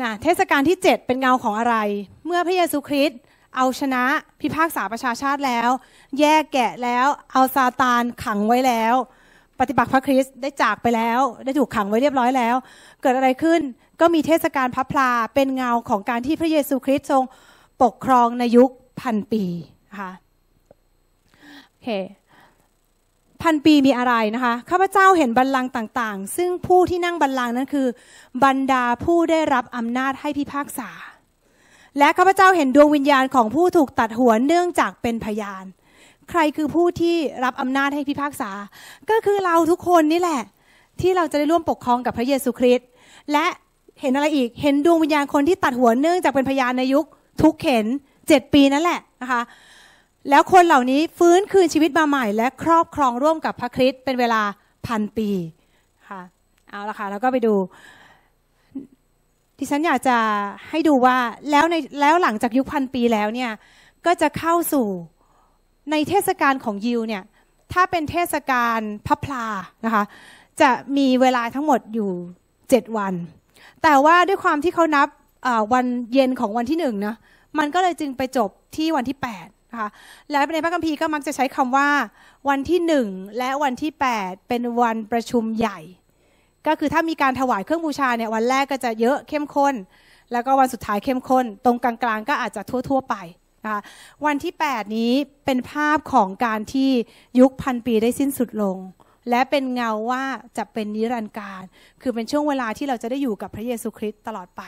[0.00, 1.76] นะเทศกาลที่ 7 เป็นเงาของอะไร
[2.26, 3.18] เมื่อพระเยซูคริสต์
[3.56, 4.04] เอาชนะ
[4.40, 5.70] พิพากษาประชาชาติแล้ว
[6.20, 8.94] แยกแกะแล้วเอาซาตานขังไว้แล้ว
[9.58, 12.56] ปฏิปักษ์พระคริสต์ได้จากไปแล้ว ได้ถูกขังไว้เรียบร้อยแล้ว
[13.02, 13.60] เกิดอะไรขึ้น
[14.00, 17.24] ก็มีเทศกาลพระพลาเป็นเงาของการที่พระเยซูคริสต์ทรง
[17.82, 18.70] ปกครองในยุค
[19.00, 19.44] พันปี
[19.90, 20.12] นะคะ
[21.68, 21.88] โอเค
[23.42, 27.86] พันปีมีอะไรนะคะข้าพเจ้าเห็นบัลลังก์ต่างๆ ซึ่งผู้ที่นั่งบัลลังก์นั้นคือ
[28.44, 30.90] บรรดาผู้ได้รับอำนาจให้พิพากษา
[31.98, 35.64] และข้าพเจ้าเห็นดวงวิญญาณของผู้ถูกตัดหัวเนื่องจากเป็นพยาน
[36.30, 38.50] ใครคือผู้ที่รับอำนาจให้พิพากษา
[39.10, 40.42] ก็คือเราทุกคนนี่แหละ
[41.00, 42.88] ที่เราจะได้ร่วมปกครองกับพระเยซูคริสต์
[43.32, 43.46] และ
[44.00, 47.04] เห็นอะไรอีก เห็นดวงวิญญาณคนที่ตัดหัวเนื่องจากเป็นพยานในยุค
[47.42, 47.86] ทุกเข็น
[48.28, 49.42] เจ็ดปีนั่นแหละนะคะ
[50.30, 54.42] แล้วคนเหล่านี้ฟื้นคืนชีวิตมาใหม่ และครอบครองร่วมกับพระคริสต์เป็นเวลา
[54.86, 55.30] พันปี
[56.08, 56.20] ค่ะ
[56.70, 57.54] เอาละค่ะแล้วก็ไปดู
[59.58, 60.16] ที่ฉันอยากจะ
[60.68, 61.16] ให้ดูว่า
[61.50, 63.50] แล้วในแล้วหลังจากยุคพันปีแล้วเนี่ย
[64.06, 64.86] ก็จะเข้าสู่
[65.90, 67.22] ในเทศกาลของยิวเนี่ย
[67.72, 69.46] ถ้าเป็นเทศกาลพระพลา
[69.84, 70.04] นะคะ
[70.60, 72.10] จะมีเวลาทั้งหมดอยู่
[72.70, 73.14] เจ็ดวัน
[73.82, 75.08] แต่ว่าด้วยความที่เขานับ
[75.72, 77.14] วันเย็นของวันที่หนึ่งนะ
[77.58, 79.90] มันก็เลยจึงไปจบที่วันที่แปดนะคะ
[80.30, 81.88] และในพระคัมภีร์ก็มักจะใช้คำว่า
[82.48, 85.78] วันที่หนึ่งและวันที่แปดเป็นวันประชุมใหญ่
[86.66, 89.74] ก็คือถ้ามีการถวายเครื่องบูชาเนี่ยวันแรกก็จะเยอะเข้มข้น
[90.32, 93.14] แล้วก็วันสุดท้ายเข้มข้น ตรงกลางๆ ก็อาจจะทั่ว ๆ ไป
[93.64, 93.80] นะคะ
[94.26, 95.12] วันที่ 8 นี้
[95.44, 96.90] เป็นภาพของการที่
[97.40, 98.76] ยุคพันปีได้สิ้นสุดลง
[99.30, 100.24] และเป็นเงาว่า
[100.58, 101.62] จะเป็นนิรันดร์การ
[102.02, 104.62] คือเป็นช่วงเวลาที่เราจะได้อยู่กับพระเยซูคริสต์ตลอดไป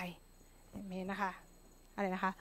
[0.88, 1.32] เมนนะคะ
[1.94, 2.32] อะไรนะคะ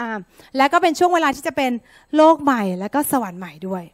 [0.00, 0.10] อ่า
[0.56, 1.72] แล้วก็เป็นช่วงเวลาที่จะเป็น
[2.16, 3.84] โลกใหม่ และก็สวรรค์ใหม่ด้วย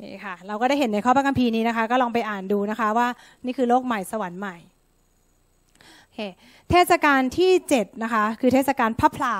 [0.00, 3.08] นี่ค่ะเราก็ได้เห็นในข้อพระคัมภีร์นี้นะคะ ก็ลองไปอ่านดูนะคะว่า
[3.44, 4.56] นี่คือโลกใหม่สวรรค์ใหม่
[6.14, 6.18] เค
[6.70, 9.36] เทศกาลที่7นะคะคือเทศกาลพระพลา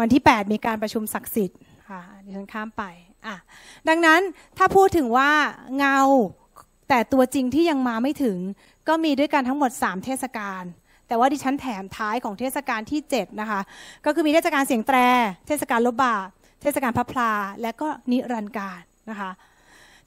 [0.00, 1.58] วันที่ 8 มีการประชุมศักดิ์สิทธิ์
[1.90, 2.84] ค่ะดิฉันข้ามไป
[3.26, 3.36] อะ
[3.88, 4.20] ดังนั้น
[4.58, 5.30] ถ้าพูดถึงว่า
[5.78, 5.98] เงา
[6.88, 8.38] แต่ตัวจริงที่ยังมาไม่ถึง
[8.88, 10.62] ก็มีด้วยกันทั้งหมด 3 เทศกาล
[11.08, 13.60] แต่ว่าดิฉันแถมท้ายของเทศกาลที่ 7 นะคะ
[14.04, 14.98] ก็คือมีเทศกาลเสียงแตร
[15.46, 16.14] เทศกาลลบบา
[16.62, 19.30] เทศกาลพระพลา และก็นิรันดร์การนะคะ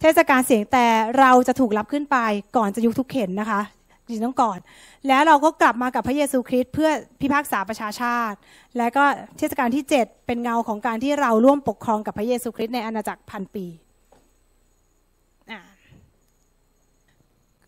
[0.02, 0.86] เทศกาลเสียงแต่
[1.20, 2.18] เราจะถูกรับขึ้นไป
[2.58, 3.62] ก่อนจะยุคทุกเข็นนะคะ
[4.08, 4.60] จริงต้องก่อน
[5.08, 6.90] แล้วเราก็กลับมากับพระเยซูคริสต์เพื่อ
[7.22, 8.38] พิพากษาประชาชาติ
[8.78, 9.04] และก็
[9.38, 13.66] เทศกาลที่ 7 เป็นเงาของการที่เราร่วมปกครองกับพระเยซูคริสต์ในอาณาจักรพันปี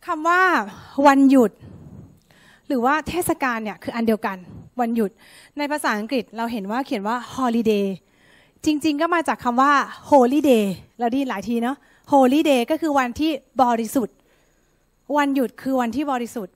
[0.05, 0.41] คำว่า
[1.07, 1.51] วันหยุด
[2.67, 4.37] หรือว่าเทศกาลเนี่ยคืออันเดียวกัน
[4.81, 5.11] วันหยุด
[5.57, 7.85] ในภาษาอังกฤษเราเห็นว่าเขียนว่า holiday
[8.65, 9.71] จริง ๆ ก็มาจากคำว่า
[10.09, 10.65] holy day
[10.99, 11.77] เราได้หลายทีเนาะ
[12.11, 13.31] holy day ก็คือวันที่
[13.63, 14.16] บริสุทธิ์
[15.17, 16.53] วันหยุดคือวันที่บริสุทธิ์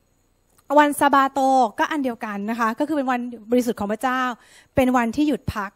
[0.80, 1.40] วันซาบาโต
[1.80, 3.20] ก็อันเดียวกันนะคะ ก็คือเป็นวัน
[3.52, 4.22] บริสุทธิ์ของพระเจ้า
[4.76, 5.72] เป็นวันที่หยุดพัก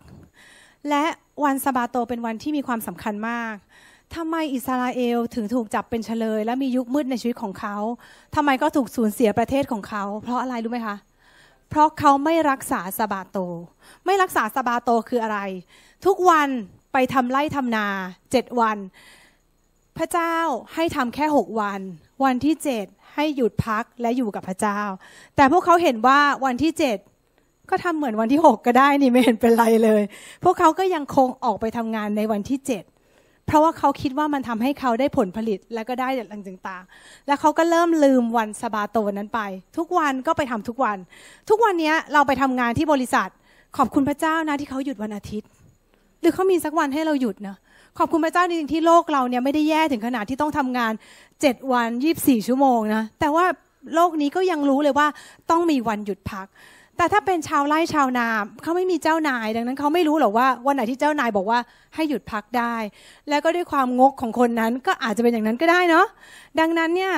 [0.90, 1.04] และ
[1.44, 3.56] วันซาบาโตเป็นวันที่มีความสำคัญมาก
[4.16, 7.78] ทำไมอิสราเอลถึงถูกจับเป็นเฉลย และมียุคมืดในชีวิตของเขา
[8.36, 10.98] ทำไมก็ถูกสูญเสียประเทศของเขา เพราะอะไรรู้ไหมคะ
[11.70, 13.38] เพราะเขาไม่รักษาซาบาโต
[14.06, 15.40] ไม่รักษาซาบาโตคืออะไร
[16.06, 16.50] ทุกวัน
[16.94, 17.88] ไปทำไร่ทำนา
[18.32, 18.78] เจ็ดวัน
[19.98, 20.36] พระเจ้า
[20.74, 21.82] ให้ทำแค่หกวัน
[22.24, 24.80] วันที่เจ็ดให้หยุดพักและอยู่กับพระเจ้า
[25.36, 26.98] แต่พวกเขาเห็นว่าวันที่เจ็ด
[27.70, 30.02] ก็ทำเหมือนวันที่หกก็ได้นี่ไม่เห็นเป็นไรเลย
[30.44, 32.84] พวกเขาก็ยังคงออกไปทำงานในวันที่เจ็ด
[33.48, 39.42] เพราะว่าเขาคิดว่ามันทำให้เขาได้ผลผลิตและก็ได้อะไรต่างๆ แล้วเขาก็เริ่มลืมวันสบาโตนั้นไป
[39.78, 40.98] ทุกวันก็ไปทำทุกวัน
[41.50, 43.30] ทุกวันนี้เราไปทำงานที่บริษัท
[43.78, 45.50] ขอบคุณพระเจ้านะที่เขาหยุดวันอาทิตย์
[46.22, 47.56] หรือเขามีสักวันให้เราหยุดนะ
[48.00, 50.94] ขอบคุณพระเจ้าจริงๆที่โลกเราเนี่ยไม่ได้แย่ถึงขนาดที่ต้องทำงาน
[51.42, 53.46] เจ็ดวันยี่บสี่ชั่วโมงนะแต่ว่า
[53.96, 55.08] โลกนี้ก็ยังรู้เลยว่า
[55.52, 56.48] ต้องมีวันหยุดพัก
[56.98, 58.28] แต่ถ้าเป็นชาวไร่ชาวนา
[58.64, 61.60] เขาไม่มีเจ้านาย ดังนั้นเขาไม่รู้หรอกว่าวันไหนที่เจ้านายบอกว่า
[61.96, 62.76] ให้หยุดพักได้
[63.30, 66.06] แล้วก็ด้วยความงกของคนนั้นก็อาจจะเป็นอย่างนั้นก็ได้เนาะ
[66.60, 67.14] ดังนั้นเนี่ย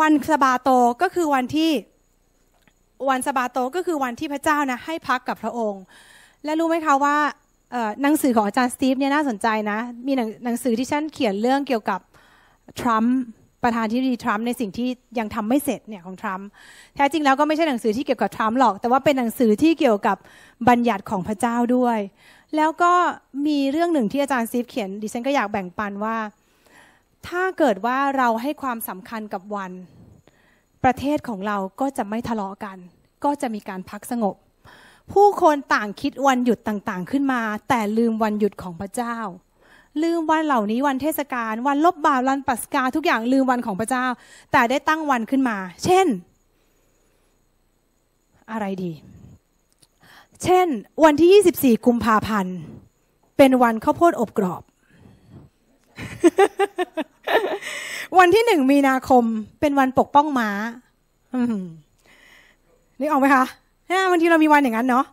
[0.00, 0.70] วันสบาโต
[1.02, 1.70] ก็คือวันที่
[3.08, 5.82] วันสบาโตก็คือวันที่พระเจ้านะให้พักกับพระองค์
[6.44, 7.16] และรู้ไหมคะว่า
[8.02, 12.00] หนังสือของอาจารย์สตีฟเนี่ยน่าสนใจนะ มีหนังหนังสือที่ท่านเขียนเรื่องเกี่ยวกับ
[12.80, 13.16] ทรัมป์
[13.62, 16.46] ประธานาธิบดีทรัมป์ในสิ่งที่ยังทำไม่เสร็จเนี่ยของทรัมป์
[16.94, 20.16] แท้จริงแล้วก็ไม่ใช่หนังสือที่เกี่ยวกับทรัมป์หรอก แต่ว่าเป็นหนังสือที่เกี่ยวกับ
[20.68, 21.98] บัญญัติของพระเจ้าด้วย
[22.56, 22.92] แล้วก็
[23.46, 26.16] มีเรื่องหนึ่งที่อาจารย์สตีฟเขียนดิฉันก็อยากแบ่งปันว่า
[27.28, 29.72] ถ้าเกิดว่าเราให้ความสำคัญกับวัน
[30.84, 32.78] ประเทศของเราก็จะไม่ทะเลาะกัน
[33.24, 34.36] ก็จะมีการพักสงบ
[35.12, 39.16] ผู้คนต่างคิดวันหยุดต่างๆ ขึ้นมา แต่ลืมวันหยุดของพระเจ้า
[40.02, 44.06] ลืมวันเหล่านี้วันเทศกาลวันลบบาปวันปัสกาทุกอย่างลืมวันของพระเจ้า
[44.52, 46.06] แต่ได้ตั้งวันขึ้นมา เช่น
[48.50, 48.92] อะไรดี
[50.44, 50.66] เช่น
[51.04, 52.56] วันที่ 24 กุมภาพันธ์
[53.36, 54.62] เป็นวันข้าวโพดอบกรอบ
[58.18, 59.24] วันที่หนึ่งมีนาคม
[59.60, 60.50] เป็นวันปกป้องม้า
[63.00, 63.44] นึกออกไหมคะ
[63.90, 65.06] นี่ยบางทีเรามีวันอย่างนั้นเนาะ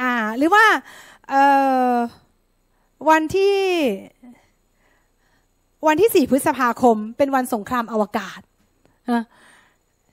[0.00, 0.64] อ่า หรือว่า
[1.28, 1.42] เอ่
[1.92, 1.94] อ
[3.10, 3.56] วันที่
[5.86, 8.40] วันที่สี่พฤษภาคม เป็นวันสงครามอวกาศ
[9.12, 9.22] นะ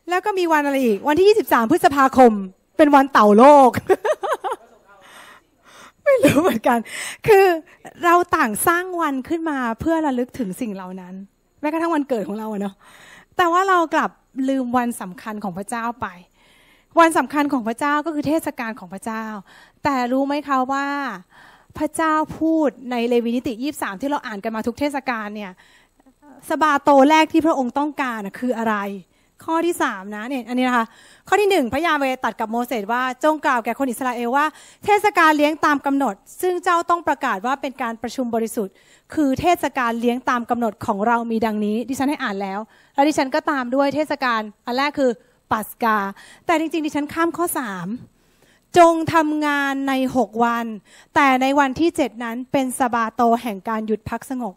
[0.09, 2.31] แล้วก็มีวันอะไรอีก วันที่ยี่สิบสามพฤษภาคม
[2.77, 3.71] เป็นวันเต่าโลก
[6.03, 6.79] ไม่รู้เหมือนกัน
[7.27, 7.45] คือ
[8.03, 11.13] เราต่างสร้างวันขึ้นมาเพื่อระลึกถึงสิ่งเหล่านั้น
[11.61, 12.75] แม้กระทั่งวันเกิดของเราเนาะ
[13.37, 14.11] แต่ว่าเรากลับ
[14.49, 16.07] ลืมวันสำคัญของพระเจ้าไป
[16.99, 19.25] วันสำคัญของพระเจ้าก็คือเทศกาลของพระเจ้า
[19.83, 20.87] แต่รู้ไหมคะว่า
[21.77, 25.51] พระเจ้าพูดในเลวีนิติยี่สามที่เราอ่านกันมาทุกเทศกาลเนี่ย
[26.49, 28.75] สบาโตแรกที่พระองค์ต้องการคืออะไร
[29.45, 30.85] ข้อที่สามนะเนี่ยอันนี้นะคะ
[31.27, 34.45] ข้อที่หนึ่งพระยาเวตัดกับโมเสสว่าจงกล่าวแก่คนอิสราเอลว่า
[34.85, 38.73] เทศกาลเลี้ยงตามกำหนด ซึ่งเจ้าต้องประกาศว่าเป็นการประชุมบริสุทธิ์
[39.13, 42.59] คือเทศกาลเลี้ยงตามกำหนดของเรามีดังนี้ ดิฉันให้อ่านแล้ว
[42.95, 45.11] แล้วดิฉันก็ตามด้วยเทศกาลอันแรกคือ
[45.51, 45.97] ปัสกา
[46.45, 47.87] แต่จริงๆดิฉันข้ามข้อสาม
[48.77, 50.65] จงทำงานในหกวัน
[51.15, 54.53] แต่ในวันที่เจ็ดนั้นเป็นสบาโตแห่งการหยุดพักสงบ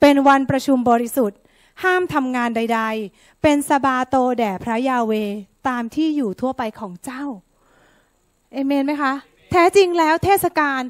[0.00, 1.40] เป็นวันประชุมบริสุทธิ์
[1.82, 2.80] ห้ามทำงานใด
[3.12, 5.12] ๆ เป็นสบาโตแด่พระยาเว
[5.68, 7.24] ตามที่อยู่ทั่วไปของเจ้า
[8.52, 9.12] เอเมนไหมคะ
[9.52, 10.82] แท้จริงแล้วเทศกาล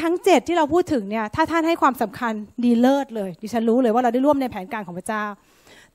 [0.00, 2.32] ทั้งเจ็ดที่เราพูดถึงเนี่ยถ้าท่านให้ความสำคัญ
[2.64, 5.24] ดีเลิศเลย ดิฉันรู้เลยว่าเราได้ร่วมในแผนการของพระเจ้า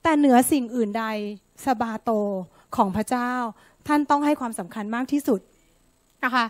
[0.02, 1.04] แต่เหนือสิ่งอื่นใด
[1.64, 2.10] สบาโต
[2.76, 3.32] ของพระเจ้า
[3.86, 5.40] ท่านต้องให้ความสำคัญมากที่สุด
[6.24, 6.44] นะคะ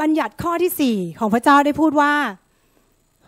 [0.00, 2.12] บัญญัติข้อที่สี่ของพระเจ้าได้พูดว่า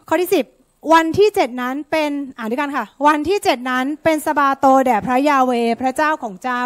[0.08, 0.44] ข้อที่สิบ
[0.92, 6.64] วันที่เจ็ดนั้นเป็นอ่านด้วยกันค่ะ วันที่เจ็ดนั้นเป็นสบาโตแด่พระยาเวพระเจ้าของเจ้า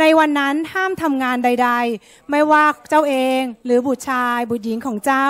[0.00, 5.26] ในวันนั้นห้ามทำงานใด ๆ ไม่ว่าเจ้าเองหรือบุตรชาย บุตรหญิงของเจ้า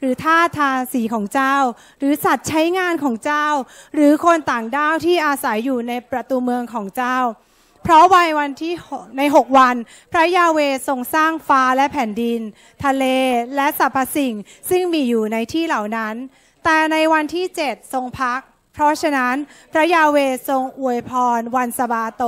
[0.00, 1.54] หรือท่าทาสีของเจ้า
[1.98, 3.46] หรือสัตว์ใช้งานของเจ้า
[3.94, 7.18] หรือคนต่างด้าวที่อาศัยอยู่ในประตูเมืองของเจ้า
[7.82, 8.74] เพราะวัยวันที่
[9.18, 9.76] ในหกวัน
[10.12, 12.40] พระยาเวทรงสร้างฟ้าและแผ่นดิน
[12.84, 13.04] ทะเล
[13.56, 14.34] และสรรพสิ่ง
[14.70, 16.14] ซึ่งมีอยู่ในที่เหล่านั้น
[16.64, 18.40] แต่ในวันที่เจ็ดทรงพัก
[18.74, 19.34] เพราะฉะนั้น
[19.72, 20.18] พระยาเว
[20.48, 22.22] ทรงอวยพรวันสบาโต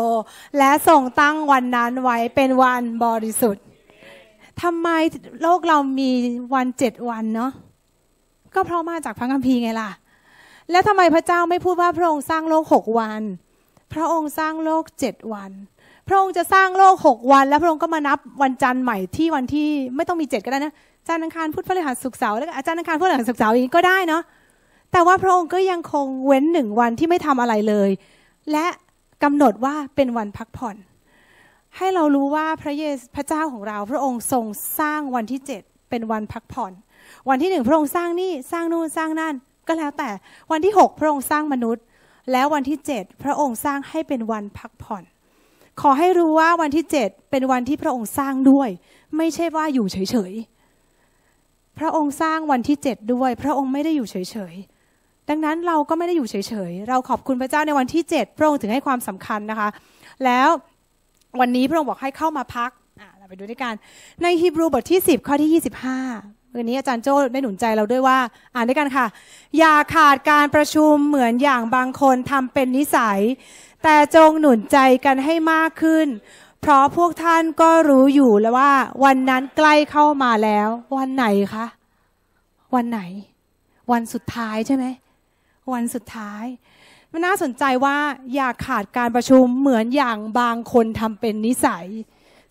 [0.59, 3.65] และทรงตั้งวันนั้นไว้เป็นวันบริสุทธิ์
[4.63, 4.89] ทำไม
[5.43, 6.11] โลกเรามี
[6.55, 7.53] วันเจ็ดวันเนาะ
[8.55, 9.91] ก็เพราะมาจากพระคัมภีร์ไงล่ะ
[10.71, 13.23] แล้วทำไมพระเจ้าไม่พูดว่าพระองค์สร้างโลกหกวัน
[13.93, 15.53] พระองค์สร้างโลกเจ็ดวัน
[16.09, 20.75] พระองค์จะสร้างโลกหกวัน แล้วพระองค์ก็มานับวันจันทร์ใหม่ที่วันที่ไม่ต้องมีเจ็ดก็ได้นะ
[21.09, 24.23] จันทร์อังคารพุธพฤหัสศุกร์เสาร์แล้วอาจารย์อังคารพุธพฤหัสศุกร์เสาร์อย่างนี้ก็ได้เนาะ
[24.93, 27.91] แต่ว่าพระองค์ก็ยังคงเว้นหนึ่งวันที่ไม่ทำอะไรเลย
[28.53, 28.67] และ
[29.23, 30.77] กำหนดว่าเป็นวันพักผ่อน
[31.77, 34.45] ให้เรารู้ว่าพระเยซูพระเจ้าของเรา พระองค์ทรง
[34.79, 36.73] สร้างวันที่เจ็ดเป็นวันพักผ่อน
[37.29, 39.35] วันที่หนึ่งพระองค์สร้างนี่สร้างนู่นสร้างนั่น
[39.69, 40.11] ก็แล้วแต่
[40.51, 41.85] วันที่หกพระองค์สร้างมนุษย์
[42.33, 45.05] แล้ววันที่เจ็ดพระองค์สร้างให้เป็นวันพักผ่อน
[45.81, 48.69] ขอให้รู้ว่าวันที่เจ็ดเป็นวันที่พระองค์สร้างด้วย
[49.17, 54.17] ไม่ใช่ว่าอยู่เฉยๆ พระองค์สร้างวันที่เจ็ดด้วย พระองค์ไม่ได้อยู่เฉ
[54.53, 56.35] ยๆดังนั้นเราก็ไม่ได้อยู่เฉ
[56.71, 59.69] ยๆ เราขอบคุณพระเจ้าในวันที่เจ็ดพระองค์ถึงให้ความสำคัญนะคะ
[60.25, 60.49] แล้ว
[61.41, 62.71] วันนี้พระองค์บอกให้เข้ามาพัก
[63.19, 63.75] เราไปดูด้วยกัน
[64.23, 65.63] ในฮีบรูบทที่ 10 ข้อที่
[66.05, 68.19] 25 วันนี้อาจารย์โจ้ได้หนุนใจเราด้วยว่า
[68.55, 69.07] อ่านด้วยกันค่ะ
[69.59, 73.21] อย่าขาดการประชุมเหมือนอย่างบางคนทำเป็นนิสัย
[73.83, 76.07] แต่จงหนุนใจกันให้มากขึ้น
[76.61, 78.73] เพราะพวกท่านก็รู้อยู่แล้วว่า
[79.05, 81.67] วันนั้นใกล้เข้ามาแล้ว วันไหนคะ
[82.75, 83.01] วันไหน
[83.93, 84.85] วันสุดท้ายใช่ไหม
[85.73, 86.45] วันสุดท้าย
[87.13, 87.97] มันน่าสนใจว่า
[88.35, 91.87] อย่าขาดการประชุมเหมือนอย่างบางคนทำเป็นนิสัย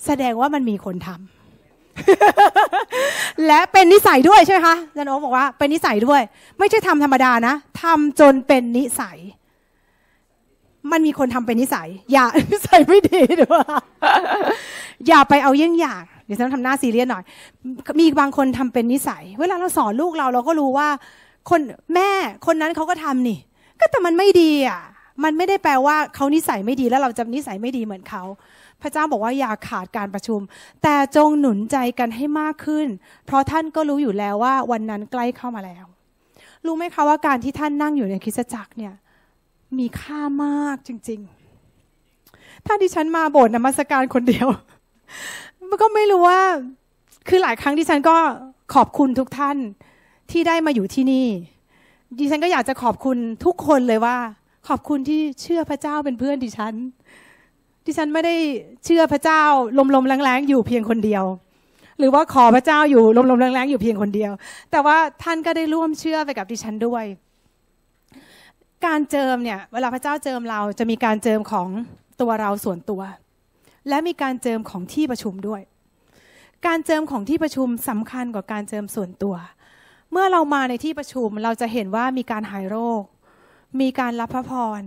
[0.05, 1.38] แสดงว่ามันมีคนทำ
[3.47, 6.21] และเป็นนิสัยด้วยใช่ไหมคะอาจารย์โอ๊บอกว่าเป็นนิสัยด้วย
[6.59, 9.17] ไม่ใช่ทำธรรมดานะทำจนเป็นนิสัย
[10.91, 13.65] มันมีคนทำเป็นนิสัย อย่านิสัยไม่ดีด้วย
[15.07, 17.23] อย่าไปเอาเยี่ยงอย่างเดี๋ยวฉันทำหน้าซีเรียสหน่อย
[17.99, 20.87] มีบางคนทำเป็นนิสัย เวลาเราสอนลูกเราเราก็รู้ว่า
[21.49, 21.61] คน
[21.93, 22.09] แม่
[22.45, 23.39] คนนั้นเขาก็ทำนี่
[23.79, 24.81] ก็แต่มันไม่ดีอะ
[25.23, 28.23] มันไม่ได้แปลว่าเขานิสัยไม่ดีแล้วเราจะนิสัยไม่ดีเหมือนเขา
[28.81, 30.39] พระเจ้าบอกว่าอย่าขาดการประชุม
[30.83, 32.87] แต่จงหนุนใจกันให้มากขึ้น
[33.25, 35.85] เพราะท่านก็รู้อยู่แล้วว่าวันนั้นใกล้เข้ามาแล้ว
[36.65, 38.93] รู้ไหมคะว่าการที่ท่านนั่งอยู่ในคริสตจักรเนี่ย
[39.77, 41.19] มีค่ามากจริง
[41.93, 44.47] ๆ ถ้าดิฉันมาโบสถ์นมัสการคนเดียว
[45.69, 46.41] มันก็ไม่รู้ว่า
[47.27, 48.17] คือหลายครั้งดิฉันก็
[48.73, 49.57] ขอบคุณทุกท่าน
[50.31, 51.27] ที่ได้มาอยู่ที่นี่
[52.19, 54.17] ดิฉันก็อยากจะขอบคุณทุกคนเลยว่า
[54.67, 56.73] ขอบคุณที่เชื่อพระเจ้าเป็นเพื่อนดิฉัน
[57.85, 58.35] ดิฉันไม่ได้
[58.85, 59.43] เชื่อพระเจ้า
[59.95, 61.23] ลมๆแรงๆอยู่เพียงคนเดียว
[61.99, 64.31] หรือว่าขอพระเจ้าอยู่ลมๆแรงๆอยู่เพียงคนเดียว
[64.71, 67.05] แต่ว่าท่านก็ได้ร่วมเชื่อไปกับดิฉันด้วย
[68.85, 71.67] การเจิมเนี่ยเวลาพระเจ้าเจิมเราจะมีการเจิมของ
[72.21, 73.01] ตัวเราส่วนตัว
[73.89, 75.61] และมีการเจิมของที่ประชุมด้วย
[76.67, 79.35] การเจิมของที่ประชุมสำคัญกว่าการเจิมส่วนตัว
[80.11, 83.03] เมื่อเรามาในที่ประชุมเราจะเห็นว่ามีการหายโรค
[83.81, 84.81] มีการรับพระพร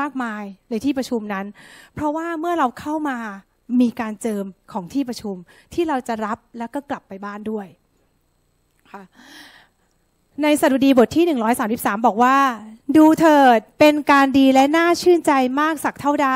[0.00, 1.46] มากมายในที่ประชุมนั้น
[1.94, 3.18] เพราะว่าเมื่อเราเข้ามา
[3.80, 5.36] มีการเจิมของที่ประชุม
[5.74, 7.66] ที่เราจะรับแล้วก็กลับไปบ้านด้วย
[8.90, 9.02] ค่ะ
[10.42, 11.24] ในสดุดีบทที่
[11.66, 12.36] 133 บอกว่า
[12.96, 16.28] ดูเถิดเป็นการดีและน่าชื่นใจมากสักเท่าใด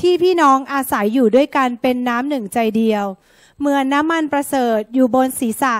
[0.00, 3.04] ที่พี่น้องอาศัยอยู่ด้วยกันเป็นน้ำหนึ่งใจเดียว
[3.58, 5.76] เหมือนน้ำมันประเสริฐอยู่บนศีรษะ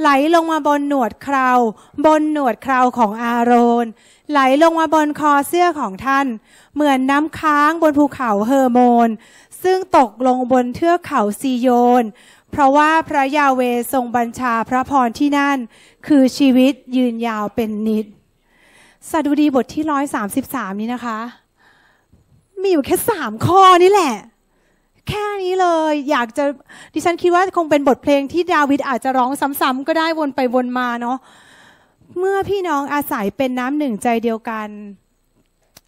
[0.00, 1.50] ไหลลงมาบนหนวดเครา
[2.06, 3.52] บนหนวดเคราของอาโร
[3.84, 3.86] น
[4.30, 6.26] ไหลลงมาบนคอเสื้อของท่าน
[6.74, 9.08] เหมือนน้ำค้างบนภูเขาเฮอร์โมน
[9.62, 11.68] ซึ่งตกลงบนเทือกเขาซีโย
[12.02, 12.04] น
[12.50, 13.60] เพราะว่าพระยาเว
[13.92, 15.58] ทรงบัญชาพระพรที่นั่น
[16.06, 18.06] คือชีวิตยืนยาวเป็นนิด
[19.10, 21.18] สดุดีบทที่ร้อยสามสิบสามนี้นะคะ
[22.60, 24.14] มีอยู่แค่สามข้อนี่แหละ
[25.08, 26.44] แค่นี้เลย อยากจะ
[26.94, 29.30] ดิฉันคิดว่าคงเป็นบทเพลงที่ดาวิดอาจจะร้อง
[29.60, 31.18] ซ้ำๆก็ได้วนไปวนมาเนาะ
[32.18, 34.68] เมื่อพี่น้องอาศัยเป็นน้ำหนึ่งใจเดียวกัน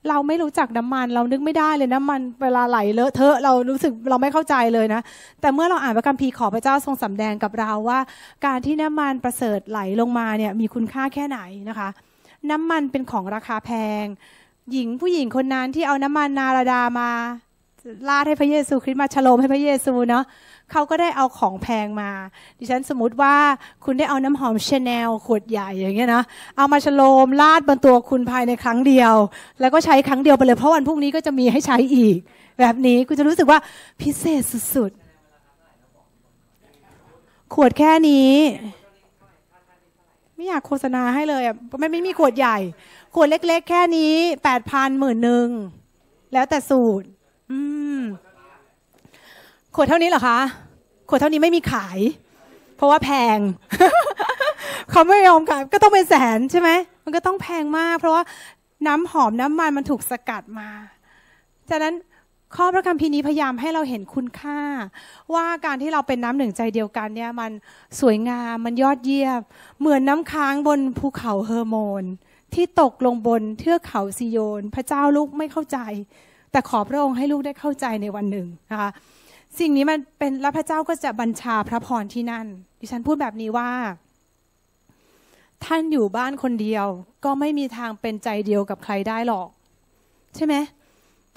[0.08, 5.00] เราไม่รู้จักน้ำมัน เรานึกไม่ได้เลยน้ำมันเวลาไหลเลอะเทอะเรารู้สึกเราไม่เข้าใจเลยนะ
[5.40, 7.98] แต่เมื่อเราอ่านพระคัมภีร์ขอพระเจ้าทรงสำแดงกับเราว่า
[8.46, 11.38] การที่น้ำมันประเสริฐไหลลงมาเนี่ยมีคุณค่าแค่ไหน
[11.68, 11.88] นะคะ
[12.50, 13.70] น้ำมันเป็นของราคาแพ
[14.02, 14.04] ง
[14.72, 17.10] หญิงผู้หญิงคนนั้นที่เอาน้ำมันนาราดามา
[18.08, 20.24] ลาดให้พระเยซูคริสต์มาฉลมให้พระเยซูเนาะ
[20.72, 22.10] เขาก็ได้เอาของแพงมา
[22.58, 23.34] ดิฉันสมมติว่า
[23.84, 26.22] คุณได้เอาน้ำหอมชาแนลขวดใหญ่อย่างเงี้ยนะ
[26.56, 29.14] เอามาฉลมลาดบนตัวคุณภายในครั้งเดียว
[29.60, 32.16] แล้วก็ใช้ครั้งเดียวไปเลยเพราะวันพรุ่งนี้ก็จะมีให้ใช้อีก
[32.60, 33.58] แบบนี้คุณจะรู้สึกว่า
[34.00, 34.42] พิเศษ
[34.74, 38.32] สุดๆ ขวดแค่นี้
[40.34, 42.58] ไม่อยากโฆษณาให้เลยอะไม่ไม่มีขวดใหญ่
[43.14, 44.14] ขวดเล็ก ๆ แค่นี้
[44.44, 45.48] แปดพันหมื่นหนึ่ง
[46.32, 47.06] แล้วแต่สูตร
[47.50, 47.60] อื
[47.98, 48.00] ม
[49.74, 50.38] ขวดเท่านี้เหรอคะ
[51.08, 51.98] ขวดเท่านี้ไม่มีขาย
[52.76, 53.38] เพราะว่าแพง
[54.90, 56.70] เขาไม่ยอมขายก็ต้องเป็นแสนใช่ไหม
[57.04, 58.22] มันก็ต้องแพงมาก เพราะว่า
[58.86, 60.70] น้ำหอมน้ำมันมันถูกสกัดมา
[61.70, 61.94] ฉะนั้น
[62.56, 64.60] ข้อพระคัมภีร์นี้พยายามให้เราเห็นคุณค่า
[65.34, 67.50] ว่าการที่เราเป็นน้ำหนึ่งใจเดียวกันเนี่ยมัน
[68.00, 69.40] สวยงามมันยอดเยี่ยม
[69.78, 72.04] เหมือนน้ำค้างบนภูเขาเฮอร์โมน
[72.54, 75.78] ที่ตกลงบนเทือกเขาซิโยน พระเจ้าลูกไม่เข้าใจ
[76.52, 78.90] แต่ขอพระองค์ให้ลูกได้เข้าใจในวันหนึ่งนะคะ
[79.58, 82.46] สิ่งนี้มันเป็นแล้วพระเจ้าก็จะบัญชาพระพรที่นั่น
[82.80, 83.70] ดิฉันพูดแบบนี้ว่า
[85.64, 86.86] ท่านอยู่บ้านคนเดียว
[87.24, 89.48] ก็ไม่มีทางเป็นใจเดียวกับใครได้หรอก
[90.36, 90.54] ใช่ไหม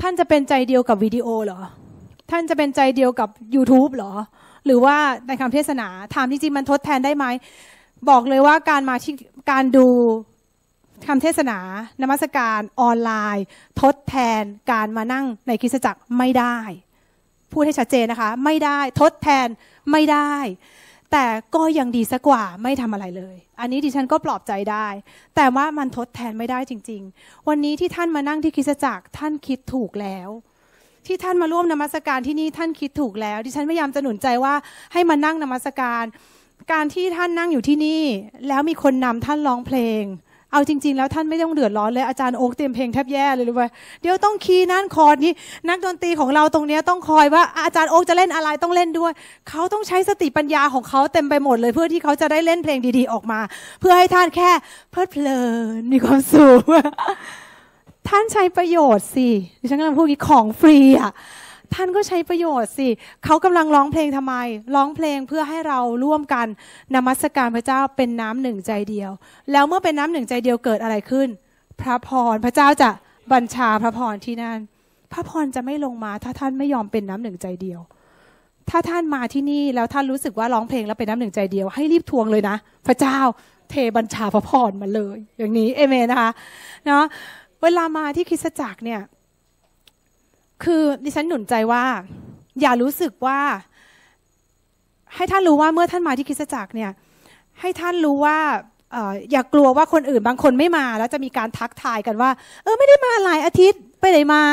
[0.01, 1.61] ท่านจะเป็นใจเดียวกับวิดีโอเหรอ
[2.31, 4.13] ท่านจะเป็นใจเดียวกับ YouTube เหรอ
[4.65, 4.97] หรือว่า
[5.27, 7.25] ในคำเทศนาถามจริงๆมันทดแทนได้ไหม
[8.09, 9.13] บอกเลยว่าการมาที่
[9.51, 9.87] การดู
[11.07, 11.59] คำเทศนา
[12.01, 13.45] นมัสการออนไลน์
[13.81, 16.57] ทดแทนการมานั่งในคริสตจักรไม่ได้
[17.51, 19.47] พูดให้ชัดเจนนะคะ ไม่ได้ทดแทน
[19.91, 20.33] ไม่ได้
[21.11, 21.25] แต่
[21.55, 24.87] ก็ยังดีสักกว่าไม่ทำอะไรเลย อันนี้ดิฉันก็ปลอบใจได้
[25.35, 30.29] แต่ว่ามันทดแทนไม่ได้จริง ๆ วันนี้ที่ท่านมานั่งที่คริสตจักรท่านคิดถูกแล้ว
[31.07, 34.53] ที่ท่านมาร่วมนมัสการที่นี่ท่านคิดถูกแล้ว ดิฉันพยายามจะหนุนใจว่า
[34.93, 36.03] ให้มานั่งนมัสการ
[36.71, 38.03] การที่ท่านนั่งอยู่ที่นี่
[38.47, 40.03] แล้วมีคนนำท่านร้องเพลง
[40.51, 43.63] เอาจริง ๆ แล้วท่านไม่ต้องเดือดร้อนเลยอาจารย์โอ๊กเตรียมเพลงแทบแย่เลยรู้ไหม
[44.01, 45.33] เดี๋ยวต้องคีย์นั่นคอร์ดนี้
[45.69, 49.11] นักดนตรีของเราตรงนี้ต้องคอยว่าอาจารย์โอ๊กจะเล่นอะไรต้องเล่นด้วย
[49.49, 53.39] เขาต้องใช้สติปัญญาของเขาเต็มไปหมดเลยเพื่อที่เขาจะได้เล่นเพลงดีๆออกมา
[53.79, 54.51] เพื่อให้ท่านแค่
[54.91, 55.39] เพลิดเพลิ
[55.79, 56.63] นมีความสุข
[58.09, 59.27] ท่านใช้ประโยชน์สิ
[59.61, 61.11] ดิฉันกำลังพูดกี่ของฟรีอะ
[61.73, 62.87] ท่านก็ใช้ประโยชน์สิ
[63.25, 64.35] เขากำลังร้องเพลงทำไม
[64.75, 66.47] ร้องเพลงเพื่อให้เราร่วมกัน
[66.95, 69.11] นมัสการพระเจ้าเป็นน้ำหนึ่งใจเดียว
[69.51, 71.27] แล้วเมื่อเป็นน้ำหนึ่งใจเดียวเกิดอะไรขึ้น
[71.81, 72.89] พระพรพระเจ้าจะ
[73.33, 74.59] บัญชาพระพรที่นั่น
[75.13, 77.79] พระพรจะไม่ลงมา ถ้าท่านไม่ยอมเป็นน้ำหนึ่งใจเดียว
[78.69, 82.55] ถ้าท่านมาที่นี่แล้วท่านรู้สึกว่าร้องเพลงแล้วเป็นน้ำหนึ่งใจเดียว ให้รีบทวงเลยนะ
[82.87, 83.19] พระเจ้า
[83.69, 86.31] เทบัญชาพระพรมาเลย อย่างนี้เอเมนนะคะ
[86.85, 87.03] เนาะ
[87.61, 89.01] เวลามาที่คริสตจักรเนี่ย
[90.63, 91.83] คือดิฉันหนุนใจว่า
[92.61, 93.39] อย่ารู้สึกว่า
[95.15, 96.91] ให้ท่านรู้ว่าเมื่อท่านมาที่คริสตจักรเนี่ย
[97.59, 98.37] ให้ท่านรู้ว่า
[99.31, 102.29] อย่ากลัวว่าคนอื่นบางคนไม่มา แล้วจะมีการทักทายกันว่า
[102.63, 104.43] เออไม่ได้มาหลายอาทิตย์ไปไหนมา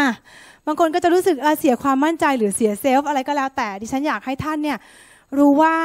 [0.67, 4.79] บางคนก็จะรู้สึกเเสียความมั่นใจหรือเสียเซลฟ์อะไรก็แล้วแต่ดิฉันอยากให้ท่านเนี่ย
[5.39, 5.77] รู้ว่า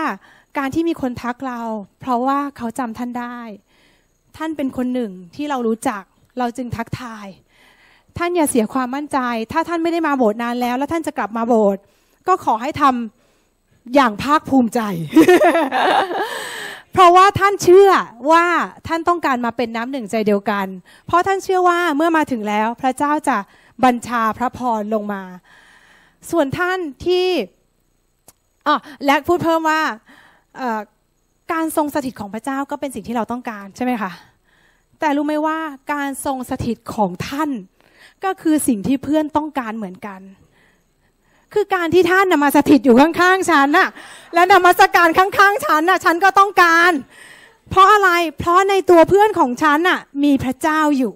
[0.58, 1.62] การที่มีคนทักเรา
[2.00, 3.40] เพราะว่าเขาจำท่านได้
[4.38, 6.04] ท่านเป็นคนหนึ่งที่เรารู้จัก
[6.40, 7.28] เราจึงทักทาย
[8.18, 9.20] ท่านอย่าเสียความมั่นใจ
[9.52, 11.82] ถ้าท่านไม่ได้มาโบสถ์นานแล้ว แล้วท่านจะกลับมาโบสถ์
[12.28, 14.82] ก็ขอให้ทำอย่างภาคภูมิใจ
[16.94, 17.90] เพราะว่าท่านเชื่อ
[18.32, 18.46] ว่า
[18.88, 20.68] ท่านต้องการมาเป็นน้ำหนึ่งใจเดียวกัน
[21.08, 23.38] เพราะท่านเชื่อว่าเมื่อมาถึงแล้ว พระเจ้าจะ
[23.84, 25.24] บัญชาพระพรลงมา
[26.32, 27.28] ส่วนท่านที่
[28.68, 29.82] อ๋อและพูดเพิ่มว่า
[31.54, 34.12] การทรงสถิตของพระเจ้าก็เป็นสิ่งที่เราต้องการใช่ไหมคะ
[35.00, 35.58] แต่รู้ไหมว่า
[35.94, 37.50] การทรงสถิตของท่าน
[38.26, 40.22] ก็คือสิ่งที่เพื่อนต้องการเหมือนกัน
[41.54, 43.90] คือการที่ท่านนมาสถิตอยู่ข้างๆฉันน่ะ
[44.34, 46.92] และนมัสการข้างๆฉันน่ะ ฉันก็ต้องการ
[47.70, 48.10] เพราะอะไร
[48.40, 51.16] เพราะในตัวเพื่อนของฉันน่ะ มีพระเจ้าอยู่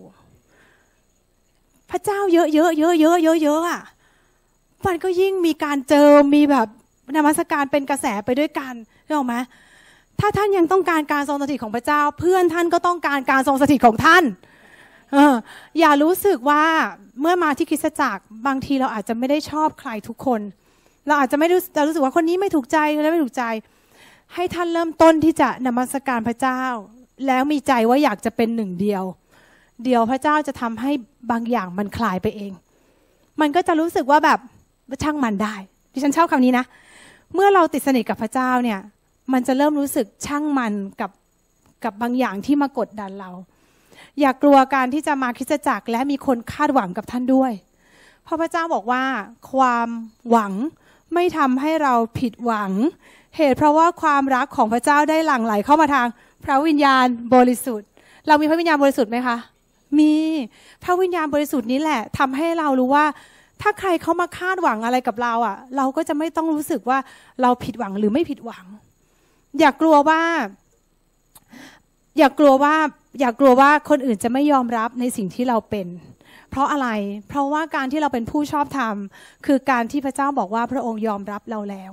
[1.92, 3.82] พระเจ้าเยอะๆเยอะๆเยอะๆเยอะๆอะ
[4.86, 6.68] มันก็ยิ่งมีการเจอมีแบบ
[7.16, 8.74] นมัสการเป็นกระแสไปด้วยกัน
[9.06, 9.36] เห็นไหม
[10.20, 14.24] ถ้าท่านยังต้องการการทรงสถิตของพระเจ้า เพื่อนท่านก็ต้องการการทรงสถิตของท่าน
[15.14, 15.34] เออ
[15.80, 16.64] อย่ารู้สึกว่า
[17.22, 20.42] เมื่อมาที่คริสตจักรบางทีเราอาจจะไม่ได้ชอบใครทุกคน
[21.08, 23.44] เราอาจจะไม่รู้จะรู้สึกว่าคนนี้ไม่ถูกใจคนนั้นไม่ถูกใจ
[24.34, 26.62] ให้ท่านเริ่มต้นที่จะนมัสการพระเจ้า
[27.28, 29.04] แล้วมีใจว่าอยากจะเป็นหนึ่งเดียว
[29.84, 30.92] เดียวพระเจ้าจะทำให้
[31.32, 32.52] บางอย่างมันคลายไปเอง
[33.42, 34.40] มันก็จะรู้สึกว่าแบบ
[35.04, 35.56] ช่างมันได้
[35.94, 36.66] ดิฉันชอบคำนี้นะ
[37.34, 38.80] เมื่อเราติดสนิทกับพระเจ้าเนี่ย
[39.34, 41.12] มันจะเริ่มรู้สึกช่างมันกับ
[41.84, 43.32] กับบางอย่างที่มากดดันเรา
[44.20, 47.52] อย่ากลัวการที่จะมาคริสตจักร และมีคนคาดหวังกับท่านด้วย
[48.24, 49.04] เพราะพระเจ้าบอกว่า
[49.52, 49.90] ความ
[50.30, 50.54] หวัง
[51.14, 52.72] ไม่ทำให้เราผิดหวัง
[53.38, 56.08] เหตุเพราะว่าความรักของพระเจ้าได้หลั่งไหลเข้ามาทาง
[56.44, 57.06] พระวิญญาณ
[57.36, 57.90] บริสุทธิ์
[58.28, 59.38] เรามีพระวิญญาณบริสุทธิ์ไหมคะ
[60.00, 60.14] มี
[60.84, 63.06] พระวิญญาณบริสุทธิ์นี้แหละทำให้เรารู้ว่า
[63.62, 66.98] ถ้าใครเขามาคาดหวังอะไรกับเราอะ เราก็จะไม่ต้องรู้สึกว่า
[67.42, 68.66] เราผิดหวังหรือไม่ผิดหวัง
[69.60, 70.22] อย่ากลัวว่า
[72.18, 72.76] อย่ากลัวว่า
[73.20, 75.88] อย่ากลัวว่าคนอื่นจะไม่ยอมรับในสิ่งที่เราเป็น
[76.50, 76.90] เพราะอะไร
[77.28, 78.96] เพราะว่าการที่เราเป็นผู้ชอบธรรม
[79.46, 81.92] คือการที่พระเจ้าบอกว่าพระองค์ยอมรับเราแล้ว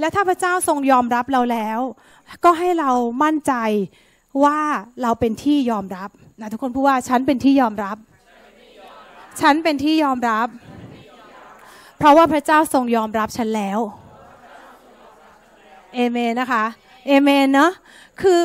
[0.00, 1.80] และถ้าพระเจ้าทรงยอมรับเราแล้ว
[2.44, 2.90] ก็ให้เรา
[3.22, 3.52] มั่นใจ
[4.44, 4.58] ว่า
[5.02, 6.10] เราเป็นที่ยอมรับ
[6.40, 7.96] นะทุกคนพูดว่าฉันเป็นที่ยอมรับ
[9.40, 10.48] ฉันเป็นที่ยอมรับ
[11.98, 13.80] เพราะว่าพระเจ้าทรงยอมรับฉันแล้ว
[15.94, 16.64] เอเมนนะคะ
[17.06, 17.72] เอเมนเนาะ
[18.22, 18.40] คือ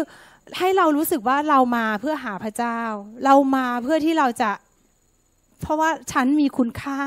[0.58, 2.80] ให้เรารู้สึกว่าเรามาเพื่อหาพระเจ้า
[3.26, 4.52] เรามาเพื่อที่เราจะ
[5.62, 7.02] เพราะว่าฉันมีคุณค่า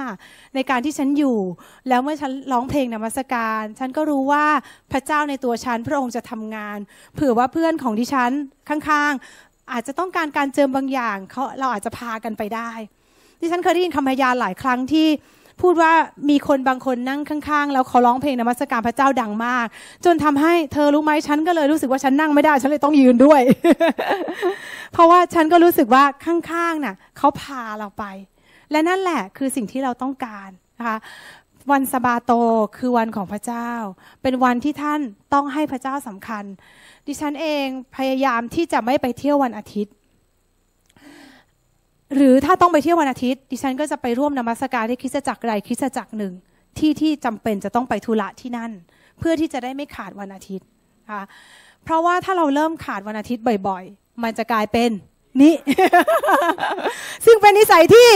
[0.55, 1.39] ในการที่ฉันอยู่
[1.89, 4.47] แล้วเมื่อฉันร้องเพลงนมัสการ ฉันก็รู้ว่า
[4.93, 6.79] พระเจ้าในตัวฉัน พระองค์จะทำงาน
[7.15, 8.33] เผื่อว่าเพื่อนของดิฉัน
[8.69, 12.71] ข้างๆ อาจจะต้องการการเจิมบางอย่างเขาเราอาจจะพากันไปได้
[13.41, 15.09] ดิฉันเคยได้ยินคำพยานหลายครั้งที่
[15.61, 15.93] พูดว่า
[16.31, 19.67] มีคนบางคนนั่งข้างๆ แล้วเขาร้องเพลงนมัสการพระเจ้าดังมาก
[20.05, 23.41] จนทำให้เธอรู้ไหมฉันก็เลยรู้สึกว่าฉันนั่งไม่ได้ฉันเลยต้องยืนด้วย
[24.93, 28.05] เพราะว่าฉันก็รู้สึกว่าข้างๆน่ะเขาพาเราไป
[28.71, 30.49] และนั่นแหละคือสิ่งที่เราต้องการ
[30.79, 30.99] นะคะ
[31.73, 32.33] วันสบาโต
[32.77, 33.71] คือวันของพระเจ้า
[34.23, 35.01] เป็นวันที่ท่าน
[35.35, 36.45] ต้องให้พระเจ้าสำคัญ
[37.07, 39.95] ดิฉันเองพยายามที่จะไม่ไปเที่ยววันอาทิตย์
[42.17, 46.33] หรือถ้าต้องไปเที่ยววันอาทิตย์ ดิฉันก็จะไปร่วมนมัสการที่คริสตจักรใดคริสตจักรหนึ่ง
[46.79, 48.73] ที่ที่จำเป็นจะต้องไปธุระที่นั่น
[49.19, 50.67] เพื่อที่จะได้ไม่ขาดวันอาทิตย์
[51.01, 51.25] นะะ
[51.85, 54.91] เพราะว่าถ้าเราเริ่มขาดวันอาทิตย์บ่อยๆ มันจะกลายเป็น
[55.43, 55.55] นี่
[57.27, 58.11] ซึ่งเป็นนิสัยที่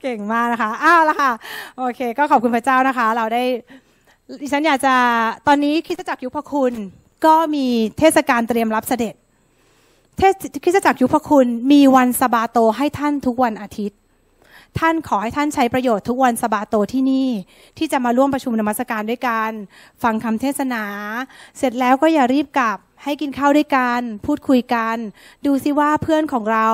[0.00, 1.32] เก่งมากนะคะ อ้าวแล้วค่ะ
[1.78, 3.42] โอเค ก็ขอบคุณพระเจ้านะคะ เราได้
[4.42, 4.94] ดิฉันอยากจะ
[5.46, 6.72] ตอนนี้คิสจักรยุพคุณ
[7.26, 7.66] ก็มี
[7.98, 9.14] เทศกาลเตรียมรับเสด็จ
[10.18, 10.34] เทศ
[10.64, 13.98] คริสตจักรยุพคุณมีวันสบาโตให้ท่านทุกวันอาทิตย์
[14.78, 17.28] ท่านขอให้ท่านใช้ประโยชน์ทุกวันสบาโตที่นี่
[17.78, 19.50] ที่จะมาร่วมประชุมนมัสการด้วยกัน
[20.02, 20.84] ฟังคำเทศนา
[21.58, 24.96] เสร็จแล้วก็อย่ารีบกลับ ให้กินข้าวด้วยกัน พูดคุยกัน
[25.46, 26.68] ดูซิว่าเพื่อนของเรา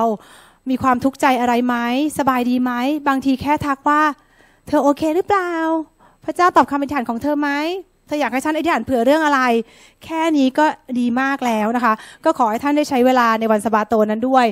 [0.69, 1.75] มีความทุกข์ใจอะไรไหม
[2.17, 2.71] สบายดีไหม
[3.07, 5.53] บางทีแค่ทักว่าเเธอโอเคหรือเปล่า
[6.25, 7.49] พระเจ้าตอบคำอธิษฐานของเธอไหม
[8.11, 9.41] เธออยากให้ฉันอธิษฐานเผื่อเรื่องอะไร
[10.05, 10.65] แค่นี้ก็
[10.99, 11.93] ดีมากแล้วนะคะ
[12.25, 14.45] ก็ขอให้ท่านได้ใช้เวลาในวันสบาโตนั้นด้วย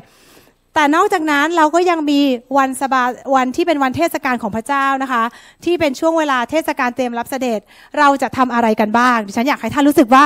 [0.74, 2.20] แต่นอกจากนั้นเราก็ยังมี
[2.57, 3.03] วันสบา
[3.36, 5.24] วันที่เป็นวันเทศกาลของพระเจ้านะคะ
[5.66, 7.60] ที่เป็นช่วงเวลาเทศกาลเตรียมรับเสด็จ
[7.99, 10.24] เราจะทำอะไรกันบ้างดิฉันอยากให้ท่านรู้สึกว่า